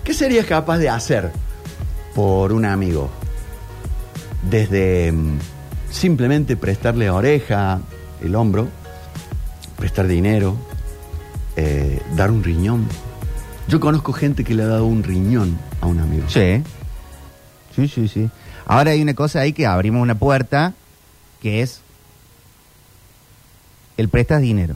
¿Qué 0.03 0.13
serías 0.13 0.45
capaz 0.45 0.77
de 0.77 0.89
hacer 0.89 1.31
por 2.19 2.51
un 2.51 2.65
amigo? 2.65 3.09
Desde 4.43 5.09
mm, 5.09 5.39
simplemente 5.89 6.57
prestarle 6.57 7.09
oreja, 7.09 7.79
el 8.21 8.35
hombro, 8.35 8.67
prestar 9.77 10.05
dinero, 10.05 10.57
eh, 11.55 12.01
dar 12.17 12.29
un 12.29 12.43
riñón. 12.43 12.85
Yo 13.69 13.79
conozco 13.79 14.11
gente 14.11 14.43
que 14.43 14.53
le 14.53 14.63
ha 14.63 14.67
dado 14.67 14.85
un 14.85 15.01
riñón 15.01 15.57
a 15.79 15.85
un 15.85 15.99
amigo. 15.99 16.25
Sí. 16.27 16.61
Sí, 17.73 17.87
sí, 17.87 18.09
sí. 18.09 18.29
Ahora 18.65 18.91
hay 18.91 19.01
una 19.01 19.13
cosa 19.13 19.39
ahí 19.39 19.53
que 19.53 19.65
abrimos 19.65 20.01
una 20.01 20.19
puerta 20.19 20.73
que 21.41 21.61
es 21.61 21.79
el 23.95 24.09
prestas 24.09 24.41
dinero. 24.41 24.75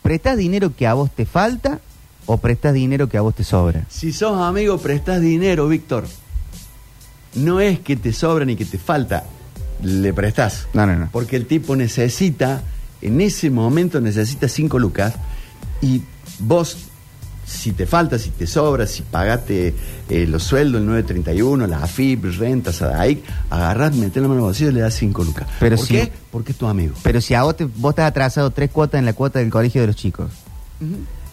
¿Prestas 0.00 0.38
dinero 0.38 0.74
que 0.74 0.86
a 0.86 0.94
vos 0.94 1.10
te 1.10 1.26
falta 1.26 1.80
o 2.26 2.36
prestas 2.36 2.74
dinero 2.74 3.08
que 3.08 3.16
a 3.18 3.20
vos 3.20 3.34
te 3.34 3.44
sobra? 3.44 3.84
Si 3.88 4.12
sos 4.12 4.40
amigo, 4.40 4.78
prestas 4.78 5.20
dinero, 5.20 5.68
Víctor. 5.68 6.04
No 7.34 7.60
es 7.60 7.80
que 7.80 7.96
te 7.96 8.12
sobra 8.12 8.44
ni 8.44 8.56
que 8.56 8.64
te 8.64 8.78
falta, 8.78 9.24
le 9.82 10.12
prestás. 10.12 10.68
No, 10.74 10.86
no, 10.86 10.96
no. 10.96 11.08
Porque 11.10 11.36
el 11.36 11.46
tipo 11.46 11.74
necesita, 11.76 12.62
en 13.00 13.20
ese 13.20 13.50
momento 13.50 14.00
necesita 14.00 14.48
cinco 14.48 14.78
lucas 14.78 15.14
y 15.80 16.02
vos, 16.40 16.76
si 17.46 17.72
te 17.72 17.86
falta, 17.86 18.18
si 18.18 18.30
te 18.30 18.46
sobra, 18.46 18.86
si 18.86 19.00
pagaste 19.02 19.74
eh, 20.10 20.26
los 20.26 20.42
sueldos, 20.42 20.80
el 20.82 20.86
931, 20.86 21.66
la 21.66 21.78
AFIP, 21.82 22.24
rentas, 22.38 22.82
ADAIC, 22.82 23.24
agarrás, 23.48 23.94
metés 23.96 24.22
la 24.22 24.28
mano 24.28 24.34
en 24.34 24.38
el 24.40 24.44
bolsillo 24.44 24.70
y 24.70 24.74
le 24.74 24.80
das 24.80 24.94
cinco 24.94 25.24
lucas. 25.24 25.46
Pero 25.58 25.76
¿Por 25.76 25.86
si- 25.86 25.94
qué? 25.94 26.12
Porque 26.30 26.52
es 26.52 26.58
tu 26.58 26.66
amigo. 26.66 26.94
Pero 27.02 27.20
si 27.22 27.32
a 27.34 27.42
vos, 27.44 27.56
te, 27.56 27.64
vos 27.64 27.92
estás 27.92 28.08
atrasado 28.10 28.50
tres 28.50 28.70
cuotas 28.70 28.98
en 28.98 29.06
la 29.06 29.14
cuota 29.14 29.38
del 29.38 29.48
colegio 29.50 29.80
de 29.80 29.86
los 29.86 29.96
chicos 29.96 30.30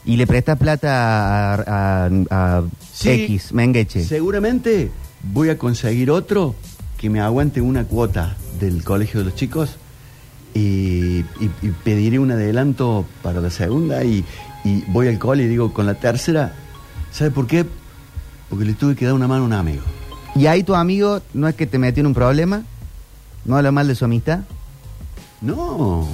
y 0.10 0.18
le 0.18 0.26
prestas 0.26 0.58
plata 0.58 1.54
a, 1.54 2.06
a- 2.08 2.10
a 2.32 2.64
Sí. 2.94 3.10
X, 3.10 3.54
Mengeche, 3.54 4.04
Seguramente 4.04 4.92
voy 5.32 5.50
a 5.50 5.58
conseguir 5.58 6.10
otro 6.12 6.56
que 6.98 7.10
me 7.10 7.20
aguante 7.22 7.62
una 7.62 7.84
cuota 7.86 8.36
del 8.60 8.84
colegio 8.84 9.20
de 9.20 9.26
los 9.28 9.36
chicos 9.36 9.76
y, 10.56 11.20
y- 11.20 11.52
y 11.62 11.70
pediré 11.84 12.18
un 12.20 12.32
adelanto 12.32 13.06
para 13.22 13.40
la 13.40 13.50
segunda 13.52 14.04
y, 14.04 14.26
y 14.66 14.84
voy 14.88 15.08
al 15.08 15.20
cole 15.20 15.44
y 15.44 15.48
digo, 15.48 15.72
con 15.74 15.86
la 15.86 15.94
tercera, 15.94 16.54
¿sabe 17.12 17.30
por 17.32 17.46
qué? 17.48 17.66
Porque 18.50 18.66
le 18.66 18.74
tuve 18.74 18.96
que 18.96 19.06
dar 19.06 19.14
una 19.14 19.28
mano 19.28 19.44
a 19.44 19.46
un 19.46 19.54
amigo. 19.54 19.84
y 20.36 20.48
ahí 20.48 20.64
tu 20.64 20.74
amigo 20.76 21.22
no 21.36 21.48
es 21.48 21.54
que 21.56 21.68
te 21.68 21.78
metió 21.78 22.02
en 22.02 22.08
un 22.08 22.14
problema, 22.16 22.64
no 23.46 23.56
habla 23.58 23.72
mal 23.72 23.88
de 23.88 23.94
su 23.96 24.06
amistad, 24.06 24.40
No, 25.42 26.08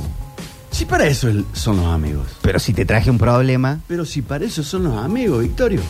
si 0.75 0.85
para 0.85 1.05
eso 1.07 1.27
el- 1.29 1.45
son 1.53 1.77
los 1.77 1.85
amigos. 1.87 2.27
pero 2.41 2.59
si 2.59 2.73
te 2.73 2.85
traje 2.85 3.09
un 3.09 3.17
problema, 3.17 3.79
Pero 3.87 4.05
si 4.05 4.21
para 4.21 4.45
eso 4.45 4.63
son 4.63 4.83
los 4.83 4.97
amigos, 4.97 5.41
Victorio. 5.41 5.81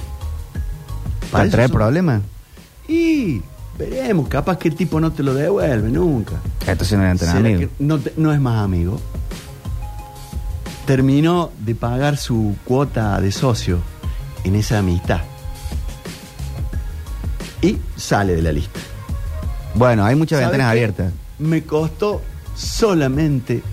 ¿para 1.32 1.46
eso 1.46 1.52
traer 1.52 1.70
son- 1.70 1.78
problemas? 1.78 2.22
Y 2.88 3.42
veremos, 3.80 4.28
capaz 4.28 4.58
que 4.58 4.68
el 4.68 4.76
tipo 4.76 5.00
no 5.00 5.12
te 5.12 5.24
lo 5.24 5.34
devuelve 5.34 5.90
nunca. 5.90 6.34
Entonces 6.68 6.98
no 6.98 7.04
eran 7.04 7.18
tan 7.18 7.28
¿Será 7.30 7.40
amigos. 7.40 7.62
que 7.78 7.84
no, 7.84 7.98
te- 8.00 8.14
no 8.18 8.32
es 8.34 8.40
más 8.40 8.64
amigo? 8.64 9.00
Terminó 10.86 11.52
de 11.66 11.74
pagar 11.74 12.16
su 12.18 12.56
cuota 12.64 13.20
de 13.20 13.32
socio 13.32 13.80
en 14.44 14.56
esa 14.56 14.78
amistad. 14.80 15.22
Y 17.62 17.78
sale 17.98 18.36
de 18.36 18.42
la 18.44 18.52
lista. 18.52 18.80
Bueno, 19.74 20.06
hay 20.06 20.16
muchas 20.16 20.38
¿Sabe 20.40 20.52
ventanas 20.52 20.68
qué? 20.68 20.78
abiertas. 20.78 21.14
Me 21.40 21.64
costó 21.64 22.22
solamente 22.56 23.64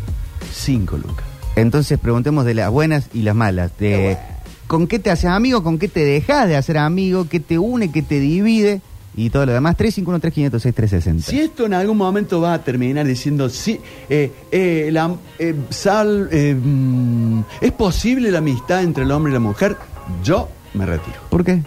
5 0.52 0.96
lucas. 0.96 1.24
Entonces 1.56 1.98
preguntemos 1.98 2.44
de 2.44 2.54
las 2.54 2.70
buenas 2.70 3.08
y 3.12 3.22
las 3.22 3.34
malas. 3.34 3.72
De 3.78 3.96
bueno. 3.98 4.18
¿Con 4.66 4.86
qué 4.86 4.98
te 4.98 5.10
haces 5.10 5.26
amigo? 5.26 5.62
¿Con 5.62 5.78
qué 5.78 5.88
te 5.88 6.04
dejas 6.04 6.48
de 6.48 6.56
hacer 6.56 6.78
amigo? 6.78 7.26
¿Qué 7.28 7.40
te 7.40 7.58
une? 7.58 7.92
¿Qué 7.92 8.00
te 8.02 8.18
divide? 8.20 8.80
Y 9.14 9.28
todo 9.28 9.44
lo 9.44 9.52
demás. 9.52 9.76
351-3506-360. 9.76 11.20
Si 11.20 11.38
esto 11.40 11.66
en 11.66 11.74
algún 11.74 11.98
momento 11.98 12.40
va 12.40 12.54
a 12.54 12.64
terminar 12.64 13.06
diciendo, 13.06 13.50
sí, 13.50 13.78
eh, 14.08 14.32
eh, 14.50 14.88
la- 14.90 15.14
eh, 15.38 15.54
sal, 15.68 16.30
mm, 16.32 17.40
¿es 17.60 17.72
posible 17.72 18.30
la 18.30 18.38
amistad 18.38 18.82
entre 18.82 19.04
el 19.04 19.10
hombre 19.10 19.30
y 19.30 19.34
la 19.34 19.40
mujer? 19.40 19.76
Yo 20.24 20.48
me 20.72 20.86
retiro. 20.86 21.16
¿Por 21.28 21.44
qué? 21.44 21.60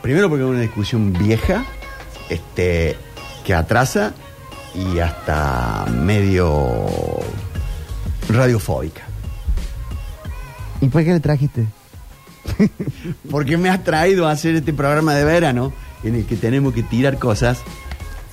Primero 0.00 0.28
porque 0.30 0.44
es 0.44 0.50
una 0.50 0.60
discusión 0.60 1.12
vieja, 1.12 1.64
este, 2.30 2.96
que 3.44 3.54
atrasa 3.54 4.14
y 4.74 4.98
hasta 4.98 5.86
medio 5.90 6.86
radiofóbica. 8.28 9.02
¿Y 10.80 10.88
por 10.88 11.04
qué 11.04 11.12
le 11.12 11.20
trajiste? 11.20 11.66
Porque 13.30 13.56
me 13.56 13.70
has 13.70 13.84
traído 13.84 14.26
a 14.26 14.32
hacer 14.32 14.56
este 14.56 14.72
programa 14.72 15.14
de 15.14 15.24
verano 15.24 15.72
en 16.02 16.16
el 16.16 16.26
que 16.26 16.36
tenemos 16.36 16.74
que 16.74 16.82
tirar 16.82 17.18
cosas. 17.18 17.58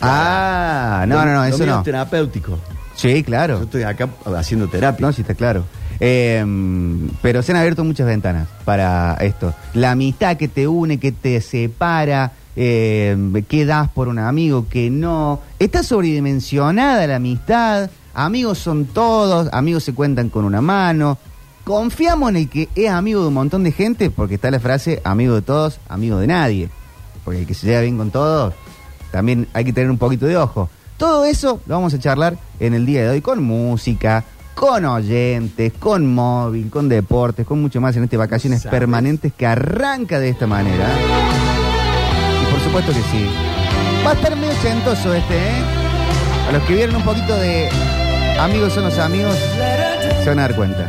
Ah, 0.02 1.06
no, 1.08 1.25
no, 1.25 1.34
no, 1.34 1.45
eso 1.45 1.65
no. 1.65 1.80
es 1.80 1.84
terapéutico. 1.84 2.58
Sí, 2.95 3.19
Yo 3.19 3.25
claro. 3.25 3.63
estoy 3.63 3.84
acá 3.84 4.10
haciendo 4.36 4.67
terapia. 4.67 5.06
No, 5.06 5.13
sí 5.13 5.21
está 5.21 5.36
claro. 5.36 5.65
Eh, 5.99 6.43
pero 7.21 7.43
se 7.43 7.52
han 7.52 7.58
abierto 7.58 7.84
muchas 7.84 8.08
ventanas 8.08 8.47
para 8.65 9.15
esto. 9.15 9.54
La 9.73 9.91
amistad 9.91 10.38
que 10.38 10.47
te 10.47 10.67
une, 10.67 10.97
que 10.97 11.12
te 11.12 11.41
separa, 11.41 12.32
eh, 12.62 13.43
qué 13.48 13.65
das 13.65 13.89
por 13.89 14.10
un 14.10 14.19
amigo, 14.19 14.67
que 14.69 14.89
no. 14.89 15.39
Está 15.60 15.82
sobredimensionada 15.82 17.08
la 17.08 17.15
amistad. 17.15 17.89
Amigos 18.13 18.58
son 18.58 18.84
todos, 18.88 19.48
amigos 19.54 19.86
se 19.86 19.93
cuentan 19.93 20.28
con 20.28 20.43
una 20.43 20.60
mano. 20.60 21.17
Confiamos 21.63 22.32
en 22.32 22.36
el 22.36 22.50
que 22.50 22.67
es 22.76 22.89
amigo 22.89 23.22
de 23.22 23.30
un 23.30 23.34
montón 23.34 23.63
de 23.63 23.72
gente, 23.72 24.10
porque 24.10 24.36
está 24.36 24.52
la 24.52 24.60
frase 24.60 25.02
amigo 25.06 25.36
de 25.36 25.41
todos, 25.41 25.80
amigo 25.88 26.17
de 26.17 26.28
nadie. 26.28 26.69
Porque 27.24 27.39
el 27.39 27.48
que 27.48 27.54
se 27.54 27.65
lleva 27.65 27.80
bien 27.80 27.98
con 27.98 28.12
todos, 28.12 28.54
también 29.10 29.48
hay 29.54 29.63
que 29.63 29.72
tener 29.72 29.89
un 29.89 29.98
poquito 29.98 30.26
de 30.26 30.36
ojo. 30.36 30.69
Todo 30.98 31.24
eso 31.24 31.62
lo 31.65 31.76
vamos 31.76 31.93
a 31.93 32.00
charlar 32.00 32.38
en 32.60 32.74
el 32.74 32.86
día 32.86 33.04
de 33.04 33.10
hoy 33.10 33.22
con 33.22 33.41
música, 33.41 34.26
con 34.54 34.84
oyentes, 34.84 35.72
con 35.80 36.13
móvil, 36.13 36.69
con 36.69 36.89
deportes, 36.89 37.45
con 37.45 37.62
mucho 37.62 37.80
más 37.80 37.95
en 37.95 38.04
este 38.04 38.17
vacaciones 38.17 38.63
¿Sabes? 38.63 38.78
permanentes 38.78 39.32
que 39.32 39.45
arranca 39.45 40.19
de 40.19 40.28
esta 40.28 40.45
manera. 40.45 41.38
Supuesto 42.69 42.93
que 42.93 43.01
sí. 43.01 43.27
Va 44.05 44.12
a 44.12 44.13
estar 44.13 44.36
medio 44.36 44.53
ochentoso 44.53 45.12
este, 45.12 45.36
¿eh? 45.36 45.63
A 46.47 46.51
los 46.51 46.62
que 46.65 46.75
vieron 46.75 46.97
un 46.97 47.03
poquito 47.03 47.36
de 47.36 47.67
Amigos 48.39 48.73
son 48.73 48.84
los 48.84 48.99
amigos, 48.99 49.36
se 50.23 50.29
van 50.29 50.38
a 50.38 50.43
dar 50.43 50.55
cuenta. 50.55 50.88